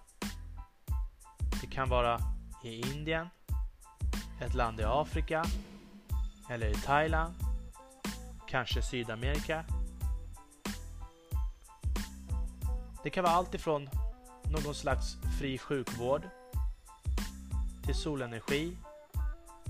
Det 1.60 1.66
kan 1.66 1.88
vara 1.88 2.20
i 2.64 2.80
Indien, 2.80 3.28
ett 4.40 4.54
land 4.54 4.80
i 4.80 4.84
Afrika 4.86 5.44
eller 6.50 6.66
i 6.66 6.74
Thailand, 6.74 7.34
kanske 8.48 8.82
Sydamerika. 8.82 9.64
Det 13.02 13.10
kan 13.10 13.24
vara 13.24 13.34
allt 13.34 13.54
ifrån 13.54 13.88
någon 14.44 14.74
slags 14.74 15.16
fri 15.38 15.58
sjukvård 15.58 16.22
till 17.84 17.94
solenergi, 17.94 18.76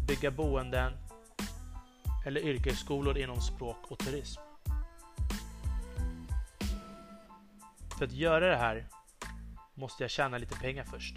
bygga 0.09 0.31
boenden 0.31 0.93
eller 2.25 2.41
yrkesskolor 2.41 3.19
inom 3.19 3.41
språk 3.41 3.91
och 3.91 3.99
turism. 3.99 4.41
För 7.99 8.05
att 8.05 8.13
göra 8.13 8.51
det 8.51 8.57
här 8.57 8.89
måste 9.75 10.05
jag 10.05 10.11
tjäna 10.11 10.39
lite 10.39 10.59
pengar 10.59 10.85
först. 10.85 11.17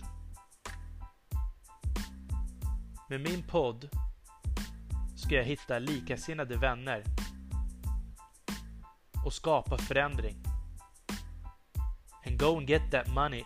Med 3.09 3.21
min 3.21 3.43
podd 3.43 3.89
ska 5.15 5.35
jag 5.35 5.43
hitta 5.43 5.79
likasinnade 5.79 6.57
vänner 6.57 7.03
och 9.25 9.33
skapa 9.33 9.77
förändring. 9.77 10.43
And 12.25 12.39
go 12.39 12.57
and 12.57 12.69
get 12.69 12.91
that 12.91 13.07
money 13.07 13.43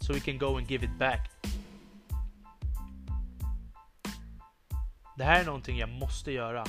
so 0.00 0.12
we 0.12 0.20
can 0.20 0.38
go 0.38 0.56
and 0.56 0.70
give 0.70 0.84
it 0.84 0.98
back. 0.98 1.35
Det 5.16 5.24
här 5.24 5.40
är 5.40 5.44
någonting 5.44 5.78
jag 5.78 5.88
måste 5.88 6.32
göra. 6.32 6.64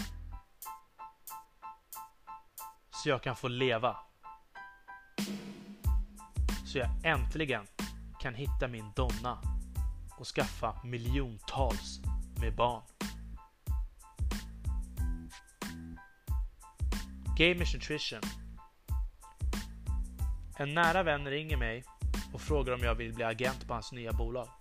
Så 2.89 3.09
jag 3.09 3.23
kan 3.23 3.35
få 3.35 3.47
leva. 3.47 3.97
Så 6.65 6.77
jag 6.77 6.89
äntligen 7.03 7.65
kan 8.19 8.35
hitta 8.35 8.67
min 8.67 8.91
donna 8.95 9.37
och 10.19 10.27
skaffa 10.27 10.83
miljontals 10.83 11.99
med 12.41 12.55
barn. 12.55 12.83
Gamers 17.37 17.73
Nutrition. 17.73 18.21
En 20.57 20.73
nära 20.73 21.03
vän 21.03 21.25
ringer 21.25 21.57
mig 21.57 21.83
och 22.33 22.41
frågar 22.41 22.73
om 22.73 22.79
jag 22.79 22.95
vill 22.95 23.13
bli 23.13 23.23
agent 23.23 23.67
på 23.67 23.73
hans 23.73 23.91
nya 23.91 24.13
bolag. 24.13 24.56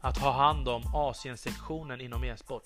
Att 0.00 0.18
ha 0.18 0.32
hand 0.32 0.68
om 0.68 0.82
Asiensektionen 0.94 2.00
inom 2.00 2.24
e-sport. 2.24 2.64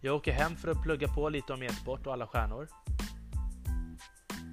Jag 0.00 0.16
åker 0.16 0.32
hem 0.32 0.56
för 0.56 0.68
att 0.68 0.82
plugga 0.82 1.08
på 1.08 1.28
lite 1.28 1.52
om 1.52 1.62
e-sport 1.62 2.06
och 2.06 2.12
alla 2.12 2.26
stjärnor. 2.26 2.68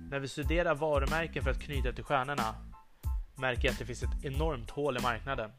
När 0.10 0.20
vi 0.20 0.28
studerar 0.28 0.76
varumärken 0.76 1.44
för 1.44 1.52
att 1.52 1.62
knyta 1.62 1.92
till 1.92 2.04
stjärnorna 2.04 2.56
märker 3.36 3.66
jag 3.66 3.74
att 3.74 3.80
det 3.80 3.86
finns 3.86 4.04
ett 4.04 4.26
enormt 4.26 4.70
hål 4.70 4.98
i 4.98 5.02
marknaden. 5.02 5.52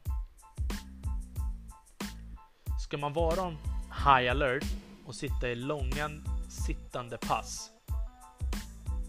Ska 2.80 2.98
man 2.98 3.12
vara 3.12 3.42
om 3.42 3.58
high 4.04 4.30
alert 4.30 4.64
och 5.06 5.14
sitta 5.14 5.48
i 5.48 5.54
långa 5.54 6.10
sittande 6.48 7.18
pass 7.18 7.70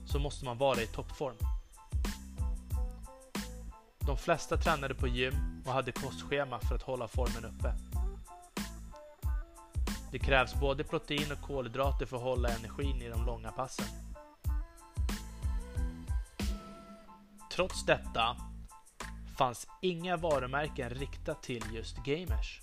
så 0.06 0.20
måste 0.20 0.46
man 0.46 0.58
vara 0.58 0.82
i 0.82 0.88
toppform. 0.88 1.36
De 4.00 4.18
flesta 4.18 4.58
tränade 4.58 4.96
på 4.96 5.08
gym 5.08 5.57
och 5.68 5.74
hade 5.74 5.92
kostschema 5.92 6.60
för 6.60 6.76
att 6.76 6.82
hålla 6.82 7.08
formen 7.08 7.46
uppe. 7.46 7.74
Det 10.12 10.20
krävs 10.20 10.56
både 10.56 10.84
protein 10.84 11.32
och 11.32 11.42
kolhydrater 11.42 12.06
för 12.06 12.18
att 12.18 12.24
hålla 12.24 12.50
energin 12.50 13.02
i 13.02 13.10
de 13.10 13.26
långa 13.26 13.52
passen. 13.52 13.86
Trots 17.52 17.86
detta 17.86 18.36
fanns 19.38 19.68
inga 19.82 20.18
varumärken 20.18 20.90
riktat 20.90 21.44
till 21.44 21.64
just 21.74 21.98
gamers. 21.98 22.62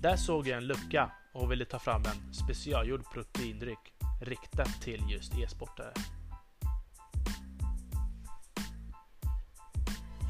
Där 0.00 0.16
såg 0.16 0.46
jag 0.46 0.58
en 0.58 0.66
lucka 0.66 1.10
och 1.32 1.52
ville 1.52 1.64
ta 1.64 1.78
fram 1.78 2.02
en 2.04 2.34
specialgjord 2.34 3.10
proteindryck 3.12 3.94
riktat 4.22 4.82
till 4.82 5.10
just 5.10 5.38
e-sportare. 5.38 5.92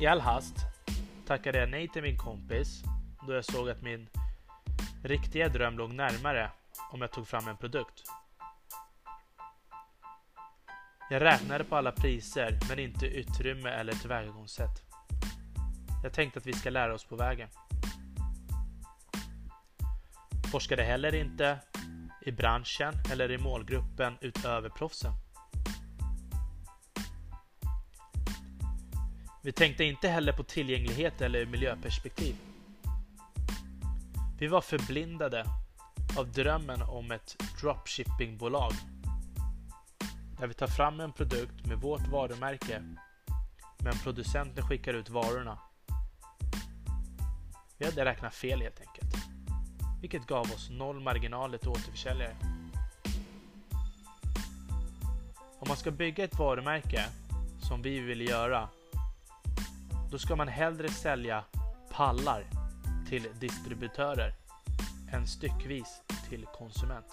I 0.01 0.07
all 0.07 0.21
hast 0.21 0.55
tackade 1.27 1.59
jag 1.59 1.69
nej 1.69 1.89
till 1.89 2.03
min 2.03 2.19
kompis 2.19 2.83
då 3.27 3.33
jag 3.33 3.45
såg 3.45 3.71
att 3.71 3.83
min 3.83 4.09
riktiga 5.05 5.49
dröm 5.49 5.79
låg 5.79 5.93
närmare 5.93 6.51
om 6.93 7.01
jag 7.01 7.13
tog 7.13 7.29
fram 7.29 7.49
en 7.49 7.57
produkt. 7.57 8.03
Jag 11.11 11.23
räknade 11.23 11.65
på 11.65 11.77
alla 11.77 11.93
priser 11.93 12.59
men 12.69 12.79
inte 12.79 13.07
utrymme 13.07 13.71
eller 13.71 13.93
tillvägagångssätt. 13.93 14.83
Jag 16.03 16.13
tänkte 16.13 16.39
att 16.39 16.47
vi 16.47 16.53
ska 16.53 16.71
lära 16.71 16.95
oss 16.95 17.05
på 17.05 17.17
vägen. 17.17 17.49
Forskade 20.53 20.83
heller 20.83 21.15
inte 21.15 21.59
i 22.23 22.33
branschen 22.33 22.95
eller 23.13 23.31
i 23.31 23.39
målgruppen 23.39 24.19
utöver 24.21 24.69
proffsen. 24.69 25.13
Vi 29.43 29.53
tänkte 29.53 29.85
inte 29.85 30.09
heller 30.09 30.33
på 30.33 30.43
tillgänglighet 30.43 31.21
eller 31.21 31.47
miljöperspektiv. 31.47 32.37
Vi 34.39 34.47
var 34.47 34.61
förblindade 34.61 35.45
av 36.19 36.33
drömmen 36.33 36.83
om 36.83 37.11
ett 37.11 37.37
dropshippingbolag 37.61 38.73
där 40.39 40.47
vi 40.47 40.55
tar 40.55 40.67
fram 40.67 41.01
en 41.01 41.13
produkt 41.13 41.67
med 41.67 41.79
vårt 41.79 42.07
varumärke 42.07 42.83
men 43.79 43.93
producenten 44.03 44.67
skickar 44.67 44.95
ut 44.95 45.11
varorna. 45.11 45.59
Vi 47.79 47.85
hade 47.85 48.05
räknat 48.05 48.35
fel 48.35 48.61
helt 48.61 48.81
enkelt. 48.81 49.15
Vilket 50.01 50.27
gav 50.27 50.53
oss 50.53 50.71
noll 50.71 51.01
marginaler 51.01 51.59
till 51.59 51.69
återförsäljare. 51.69 52.37
Om 55.59 55.69
man 55.69 55.77
ska 55.77 55.91
bygga 55.91 56.25
ett 56.25 56.39
varumärke 56.39 57.05
som 57.61 57.83
vi 57.83 58.01
vill 58.01 58.29
göra 58.29 58.69
då 60.11 60.19
ska 60.19 60.37
man 60.37 60.49
hellre 60.49 60.89
sälja 60.89 61.45
pallar 61.91 62.45
till 63.09 63.29
distributörer 63.41 64.35
än 65.13 65.27
styckvis 65.27 66.03
till 66.29 66.47
konsument. 66.47 67.07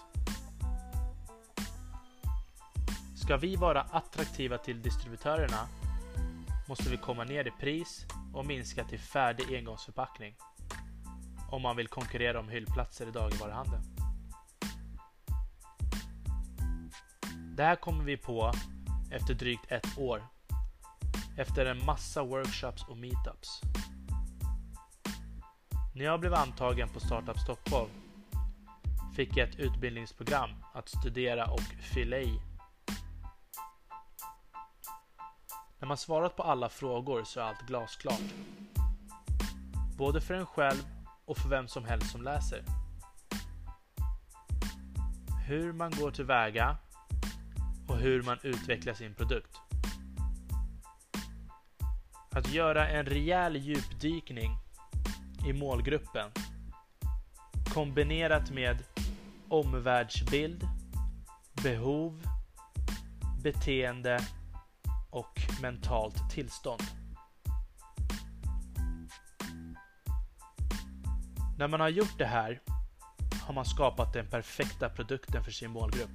Ska 3.16 3.38
vi 3.38 3.56
vara 3.56 3.82
attraktiva 3.82 4.58
till 4.58 4.82
distributörerna 4.82 5.68
måste 6.68 6.90
vi 6.90 6.98
komma 6.98 7.24
ner 7.24 7.48
i 7.48 7.52
pris 7.52 8.06
och 8.34 8.46
minska 8.46 8.84
till 8.84 9.00
färdig 9.00 9.56
engångsförpackning 9.56 10.36
om 11.52 11.62
man 11.62 11.76
vill 11.76 11.88
konkurrera 11.88 12.40
om 12.40 12.50
hyllplatser 12.50 13.08
i 13.08 13.12
dagligvaruhandeln. 13.12 13.84
Det 17.56 17.64
här 17.64 17.76
kommer 17.76 18.04
vi 18.04 18.18
på 18.18 18.52
efter 19.12 19.34
drygt 19.34 19.72
ett 19.72 19.98
år 19.98 20.24
efter 21.38 21.66
en 21.66 21.86
massa 21.86 22.24
workshops 22.24 22.84
och 22.84 22.98
meetups. 22.98 23.62
När 25.96 26.06
jag 26.06 26.20
blev 26.20 26.34
antagen 26.34 26.90
på 26.90 27.00
Startup 27.00 27.40
Stockholm 27.40 27.90
fick 29.16 29.38
jag 29.38 29.50
ett 29.50 29.60
utbildningsprogram 29.60 30.50
att 30.74 30.90
studera 30.90 31.46
och 31.46 31.62
fylla 31.94 32.18
i. 32.18 32.42
När 35.80 35.88
man 35.88 35.98
svarat 35.98 36.36
på 36.36 36.44
alla 36.44 36.70
frågor 36.70 37.24
så 37.24 37.40
är 37.40 37.44
allt 37.44 37.68
glasklart. 37.68 38.34
Både 39.98 40.22
för 40.22 40.34
en 40.34 40.46
själv 40.46 40.88
och 41.26 41.38
för 41.38 41.50
vem 41.50 41.68
som 41.68 41.86
helst 41.86 42.12
som 42.12 42.22
läser. 42.22 42.64
Hur 45.48 45.74
man 45.74 45.92
går 45.92 46.12
tillväga 46.12 46.78
och 47.88 47.98
hur 47.98 48.24
man 48.24 48.38
utvecklar 48.44 48.94
sin 48.94 49.14
produkt. 49.14 49.65
Att 52.36 52.54
göra 52.54 52.88
en 52.88 53.06
rejäl 53.06 53.56
djupdykning 53.56 54.58
i 55.48 55.54
målgruppen 55.54 56.32
kombinerat 57.74 58.52
med 58.52 58.84
omvärldsbild, 59.50 60.68
behov, 61.64 62.28
beteende 63.44 64.20
och 65.10 65.42
mentalt 65.62 66.30
tillstånd. 66.32 66.82
När 71.58 71.68
man 71.68 71.80
har 71.80 71.90
gjort 71.90 72.18
det 72.18 72.26
här 72.26 72.62
har 73.42 73.54
man 73.54 73.66
skapat 73.66 74.14
den 74.14 74.28
perfekta 74.28 74.90
produkten 74.90 75.44
för 75.44 75.52
sin 75.52 75.72
målgrupp. 75.72 76.12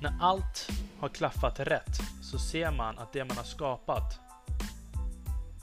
När 0.00 0.14
allt 0.20 0.68
har 1.00 1.08
klaffat 1.08 1.60
rätt 1.60 2.09
så 2.30 2.38
ser 2.38 2.70
man 2.70 2.98
att 2.98 3.12
det 3.12 3.24
man 3.24 3.36
har 3.36 3.44
skapat 3.44 4.20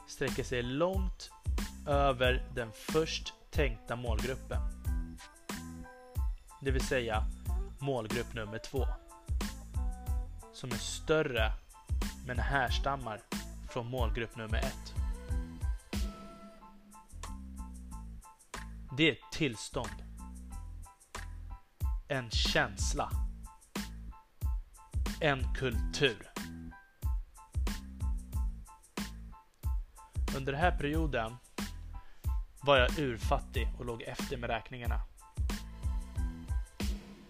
sträcker 0.08 0.44
sig 0.44 0.64
långt 0.64 1.32
över 1.88 2.46
den 2.56 2.72
först 2.72 3.34
tänkta 3.52 3.96
målgruppen. 3.96 4.62
Det 6.62 6.72
vill 6.72 6.88
säga 6.88 7.24
målgrupp 7.80 8.34
nummer 8.34 8.58
två. 8.58 8.88
Som 10.54 10.72
är 10.72 10.76
större 10.76 11.52
men 12.26 12.40
härstammar 12.40 13.22
från 13.70 13.88
målgrupp 13.90 14.36
nummer 14.36 14.58
ett. 14.58 14.94
Det 18.98 19.10
är 19.10 19.12
ett 19.12 19.32
tillstånd. 19.32 20.04
En 22.08 22.30
känsla. 22.30 23.12
En 25.22 25.54
kultur. 25.54 26.27
Under 30.36 30.52
den 30.52 30.62
här 30.62 30.78
perioden 30.78 31.38
var 32.62 32.78
jag 32.78 33.00
urfattig 33.00 33.68
och 33.80 33.86
låg 33.86 34.02
efter 34.02 34.38
med 34.38 34.50
räkningarna. 34.50 35.02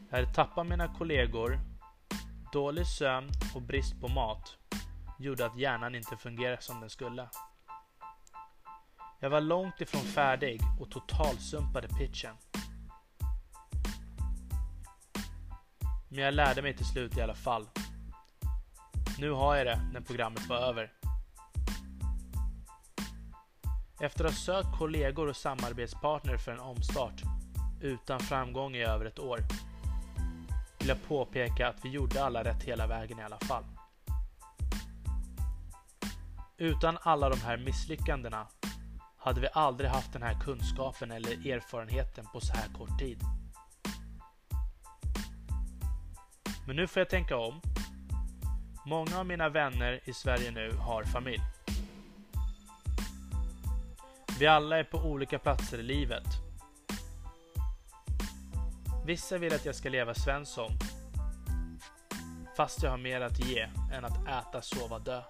Jag 0.10 0.18
hade 0.18 0.34
tappat 0.34 0.68
mina 0.68 0.88
kollegor, 0.98 1.60
dålig 2.54 2.88
sömn 2.88 3.30
och 3.56 3.62
brist 3.62 4.02
på 4.02 4.08
mat 4.08 4.58
gjorde 5.20 5.46
att 5.46 5.58
hjärnan 5.58 5.96
inte 5.96 6.18
fungerade 6.18 6.62
som 6.62 6.80
den 6.80 6.90
skulle. 6.90 7.30
Jag 9.20 9.30
var 9.30 9.42
långt 9.42 9.82
ifrån 9.82 10.02
färdig 10.02 10.62
och 10.80 10.92
totalsumpade 10.92 11.88
pitchen. 11.88 12.36
Men 16.10 16.20
jag 16.20 16.34
lärde 16.34 16.62
mig 16.62 16.78
till 16.78 16.86
slut 16.86 17.18
i 17.18 17.22
alla 17.22 17.36
fall. 17.36 17.70
Nu 19.20 19.32
har 19.32 19.56
jag 19.56 19.66
det 19.66 19.80
när 19.94 20.02
programmet 20.02 20.48
var 20.48 20.58
över. 20.58 20.97
Efter 24.00 24.26
att 24.26 24.32
ha 24.32 24.38
sökt 24.38 24.78
kollegor 24.78 25.28
och 25.28 25.36
samarbetspartner 25.36 26.38
för 26.38 26.52
en 26.52 26.60
omstart 26.60 27.22
utan 27.82 28.20
framgång 28.20 28.76
i 28.76 28.84
över 28.84 29.06
ett 29.06 29.20
år 29.20 29.40
vill 30.80 30.88
jag 30.88 31.08
påpeka 31.08 31.68
att 31.68 31.86
vi 31.86 31.90
gjorde 31.90 32.24
alla 32.24 32.44
rätt 32.44 32.64
hela 32.64 32.88
vägen 32.88 33.20
i 33.20 33.24
alla 33.24 33.40
fall. 33.40 33.64
Utan 36.58 36.98
alla 37.02 37.30
de 37.30 37.42
här 37.42 37.58
misslyckandena 37.58 38.48
hade 39.18 39.42
vi 39.42 39.48
aldrig 39.54 39.90
haft 39.90 40.14
den 40.14 40.22
här 40.22 40.40
kunskapen 40.40 41.12
eller 41.12 41.48
erfarenheten 41.52 42.26
på 42.34 42.40
så 42.40 42.54
här 42.54 42.68
kort 42.78 43.00
tid. 43.00 43.20
Men 46.68 46.76
nu 46.76 46.88
får 46.88 47.00
jag 47.00 47.10
tänka 47.10 47.38
om. 47.38 47.62
Många 48.86 49.20
av 49.20 49.26
mina 49.26 49.50
vänner 49.50 50.00
i 50.06 50.14
Sverige 50.14 50.52
nu 50.52 50.72
har 50.72 51.04
familj. 51.04 51.57
Vi 54.40 54.48
alla 54.48 54.80
är 54.80 54.84
på 54.84 54.98
olika 54.98 55.40
platser 55.40 55.80
i 55.80 55.84
livet. 55.84 56.24
Vissa 59.06 59.38
vill 59.38 59.54
att 59.54 59.66
jag 59.66 59.76
ska 59.76 59.90
leva 59.90 60.14
Svensson. 60.14 60.72
Fast 62.58 62.84
jag 62.84 62.92
har 62.92 62.98
mer 62.98 63.22
att 63.22 63.40
ge 63.40 63.70
än 63.94 64.06
att 64.06 64.28
äta, 64.28 64.62
sova, 64.62 65.00
dö. 65.00 65.22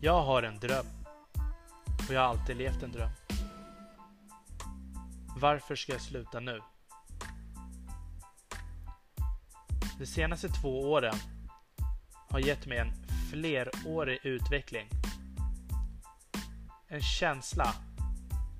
Jag 0.00 0.22
har 0.22 0.42
en 0.42 0.58
dröm. 0.58 0.86
Och 2.08 2.14
jag 2.14 2.20
har 2.20 2.28
alltid 2.28 2.56
levt 2.56 2.82
en 2.82 2.92
dröm. 2.92 3.10
Varför 5.36 5.76
ska 5.76 5.92
jag 5.92 6.00
sluta 6.00 6.40
nu? 6.40 6.60
De 9.98 10.06
senaste 10.06 10.48
två 10.48 10.92
åren 10.92 11.14
har 12.30 12.38
gett 12.38 12.66
mig 12.66 12.78
en 12.78 12.92
flerårig 13.30 14.18
utveckling. 14.22 15.01
En 16.92 17.02
känsla 17.02 17.74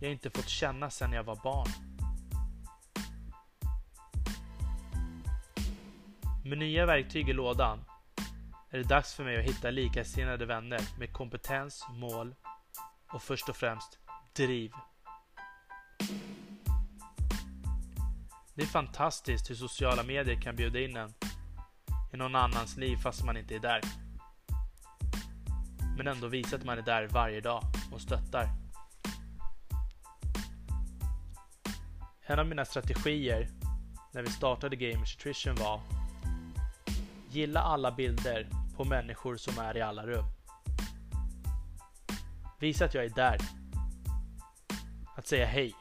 jag 0.00 0.12
inte 0.12 0.30
fått 0.30 0.48
känna 0.48 0.90
sedan 0.90 1.12
jag 1.12 1.24
var 1.24 1.36
barn. 1.36 1.68
Med 6.44 6.58
nya 6.58 6.86
verktyg 6.86 7.28
i 7.28 7.32
lådan 7.32 7.84
är 8.70 8.78
det 8.78 8.84
dags 8.84 9.14
för 9.14 9.24
mig 9.24 9.38
att 9.38 9.44
hitta 9.44 9.70
likasinnade 9.70 10.46
vänner 10.46 10.80
med 10.98 11.12
kompetens, 11.12 11.86
mål 11.90 12.34
och 13.12 13.22
först 13.22 13.48
och 13.48 13.56
främst 13.56 13.98
driv. 14.36 14.72
Det 18.54 18.62
är 18.62 18.66
fantastiskt 18.66 19.50
hur 19.50 19.54
sociala 19.54 20.02
medier 20.02 20.40
kan 20.40 20.56
bjuda 20.56 20.80
in 20.80 20.96
en 20.96 21.14
i 22.12 22.16
någon 22.16 22.36
annans 22.36 22.76
liv 22.76 22.96
fast 22.96 23.24
man 23.24 23.36
inte 23.36 23.54
är 23.54 23.60
där. 23.60 24.01
Men 25.96 26.06
ändå 26.06 26.28
visa 26.28 26.56
att 26.56 26.64
man 26.64 26.78
är 26.78 26.82
där 26.82 27.08
varje 27.08 27.40
dag 27.40 27.64
och 27.92 28.00
stöttar. 28.00 28.48
En 32.26 32.38
av 32.38 32.46
mina 32.46 32.64
strategier 32.64 33.48
när 34.12 34.22
vi 34.22 34.30
startade 34.30 34.76
Gamers 34.76 35.16
Nutrition 35.16 35.54
var 35.54 35.80
Gilla 37.30 37.60
alla 37.60 37.92
bilder 37.92 38.48
på 38.76 38.84
människor 38.84 39.36
som 39.36 39.58
är 39.58 39.76
i 39.76 39.82
alla 39.82 40.06
rum. 40.06 40.24
Visa 42.60 42.84
att 42.84 42.94
jag 42.94 43.04
är 43.04 43.10
där. 43.10 43.38
Att 45.16 45.26
säga 45.26 45.46
hej. 45.46 45.74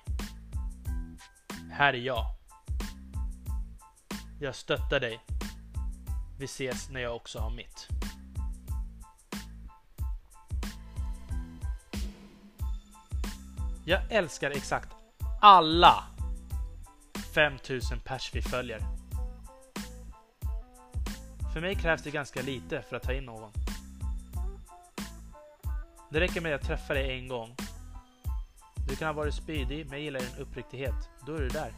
Här 1.72 1.93
är 1.93 1.97
jag. 1.97 2.26
Jag 4.39 4.55
stöttar 4.55 4.99
dig. 4.99 5.20
Vi 6.39 6.45
ses 6.45 6.89
när 6.89 7.01
jag 7.01 7.16
också 7.16 7.39
har 7.39 7.49
mitt. 7.49 7.88
Jag 13.86 14.01
älskar 14.09 14.51
exakt 14.51 14.89
alla 15.41 16.03
5000 17.34 17.99
pers 17.99 18.32
vi 18.34 18.41
följer. 18.41 18.79
För 21.53 21.61
mig 21.61 21.75
krävs 21.75 22.03
det 22.03 22.11
ganska 22.11 22.41
lite 22.41 22.82
för 22.82 22.95
att 22.95 23.03
ta 23.03 23.13
in 23.13 23.23
någon. 23.23 23.51
Det 26.09 26.19
räcker 26.19 26.41
med 26.41 26.55
att 26.55 26.61
jag 26.61 26.67
träffar 26.67 26.93
dig 26.93 27.19
en 27.19 27.27
gång. 27.27 27.55
Du 28.88 28.95
kan 28.95 29.07
ha 29.07 29.13
varit 29.13 29.34
spydig, 29.34 29.86
men 29.86 29.93
jag 29.93 30.01
gillar 30.01 30.19
din 30.19 30.38
uppriktighet. 30.39 31.09
Då 31.25 31.36
är 31.36 31.39
du 31.39 31.47
där. 31.47 31.73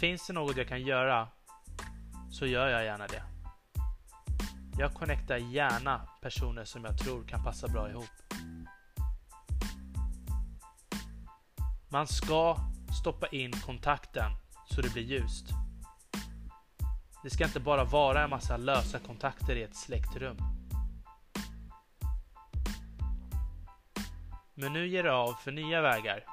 Finns 0.00 0.26
det 0.26 0.32
något 0.32 0.56
jag 0.56 0.68
kan 0.68 0.82
göra 0.82 1.28
så 2.30 2.46
gör 2.46 2.68
jag 2.68 2.84
gärna 2.84 3.06
det. 3.06 3.22
Jag 4.78 4.94
connectar 4.94 5.36
gärna 5.36 6.00
personer 6.20 6.64
som 6.64 6.84
jag 6.84 6.98
tror 6.98 7.24
kan 7.24 7.44
passa 7.44 7.68
bra 7.68 7.90
ihop. 7.90 8.27
Man 11.90 12.06
ska 12.06 12.56
stoppa 13.00 13.26
in 13.26 13.52
kontakten 13.52 14.32
så 14.70 14.80
det 14.80 14.92
blir 14.92 15.02
ljust. 15.02 15.46
Det 17.22 17.30
ska 17.30 17.44
inte 17.44 17.60
bara 17.60 17.84
vara 17.84 18.24
en 18.24 18.30
massa 18.30 18.56
lösa 18.56 18.98
kontakter 18.98 19.56
i 19.56 19.62
ett 19.62 19.76
släktrum. 19.76 20.36
Men 24.54 24.72
nu 24.72 24.88
ger 24.88 25.02
det 25.02 25.12
av 25.12 25.32
för 25.32 25.52
nya 25.52 25.80
vägar. 25.80 26.24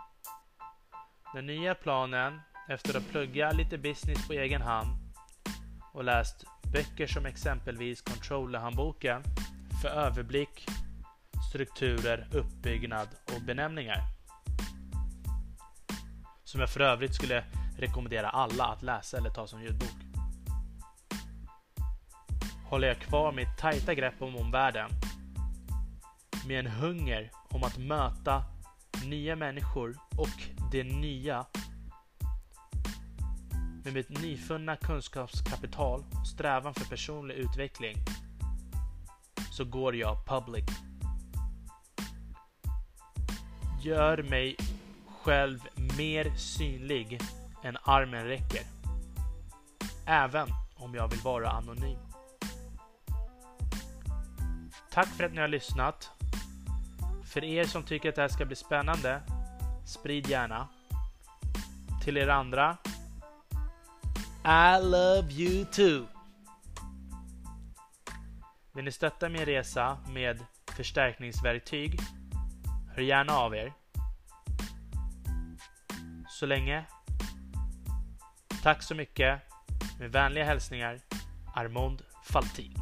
Den 1.33 1.45
nya 1.45 1.75
planen, 1.75 2.41
efter 2.69 2.97
att 2.97 3.09
plugga 3.09 3.51
lite 3.51 3.77
business 3.77 4.27
på 4.27 4.33
egen 4.33 4.61
hand 4.61 4.89
och 5.93 6.03
läst 6.03 6.45
böcker 6.73 7.07
som 7.07 7.25
exempelvis 7.25 8.01
Controller-handboken 8.01 9.23
för 9.81 9.89
överblick, 9.89 10.65
strukturer, 11.49 12.27
uppbyggnad 12.31 13.07
och 13.35 13.41
benämningar. 13.41 14.14
Som 16.45 16.59
jag 16.59 16.69
för 16.69 16.79
övrigt 16.79 17.15
skulle 17.15 17.43
rekommendera 17.77 18.29
alla 18.29 18.65
att 18.65 18.81
läsa 18.81 19.17
eller 19.17 19.29
ta 19.29 19.47
som 19.47 19.61
ljudbok 19.61 20.05
håller 22.65 22.87
jag 22.87 22.99
kvar 22.99 23.31
mitt 23.31 23.57
tajta 23.57 23.93
grepp 23.93 24.21
om 24.21 24.35
omvärlden. 24.35 24.89
Med 26.47 26.59
en 26.59 26.67
hunger 26.67 27.31
om 27.49 27.63
att 27.63 27.77
möta 27.77 28.43
nya 29.05 29.35
människor 29.35 29.97
och 30.17 30.67
det 30.71 30.83
nya. 30.83 31.45
Med 33.83 33.93
mitt 33.93 34.09
nyfunna 34.09 34.75
kunskapskapital 34.75 36.03
och 36.21 36.27
strävan 36.27 36.73
för 36.73 36.85
personlig 36.85 37.35
utveckling 37.35 37.95
så 39.51 39.65
går 39.65 39.95
jag 39.95 40.25
public. 40.25 40.65
Gör 43.83 44.23
mig 44.23 44.55
själv 45.25 45.59
mer 45.97 46.35
synlig 46.35 47.19
än 47.63 47.77
armen 47.83 48.25
räcker. 48.25 48.61
Även 50.05 50.47
om 50.75 50.95
jag 50.95 51.07
vill 51.07 51.19
vara 51.19 51.49
anonym. 51.49 51.97
Tack 54.91 55.07
för 55.07 55.23
att 55.23 55.33
ni 55.33 55.41
har 55.41 55.47
lyssnat. 55.47 56.09
För 57.25 57.43
er 57.43 57.63
som 57.63 57.83
tycker 57.83 58.09
att 58.09 58.15
det 58.15 58.21
här 58.21 58.29
ska 58.29 58.45
bli 58.45 58.55
spännande, 58.55 59.21
sprid 59.85 60.29
gärna. 60.29 60.67
Till 62.03 62.17
er 62.17 62.27
andra, 62.27 62.77
I 64.43 64.83
love 64.83 65.31
you 65.31 65.65
too. 65.65 66.05
Vill 68.73 68.85
ni 68.85 68.91
stötta 68.91 69.29
min 69.29 69.45
resa 69.45 69.97
med 70.09 70.39
förstärkningsverktyg? 70.75 71.99
Hör 72.95 73.01
gärna 73.01 73.33
av 73.33 73.55
er. 73.55 73.73
Så 76.45 76.49
länge. 76.49 76.85
Tack 78.63 78.83
så 78.83 78.95
mycket. 78.95 79.41
Med 79.99 80.11
vänliga 80.11 80.45
hälsningar 80.45 80.99
Armond 81.55 82.01
Faltin. 82.25 82.73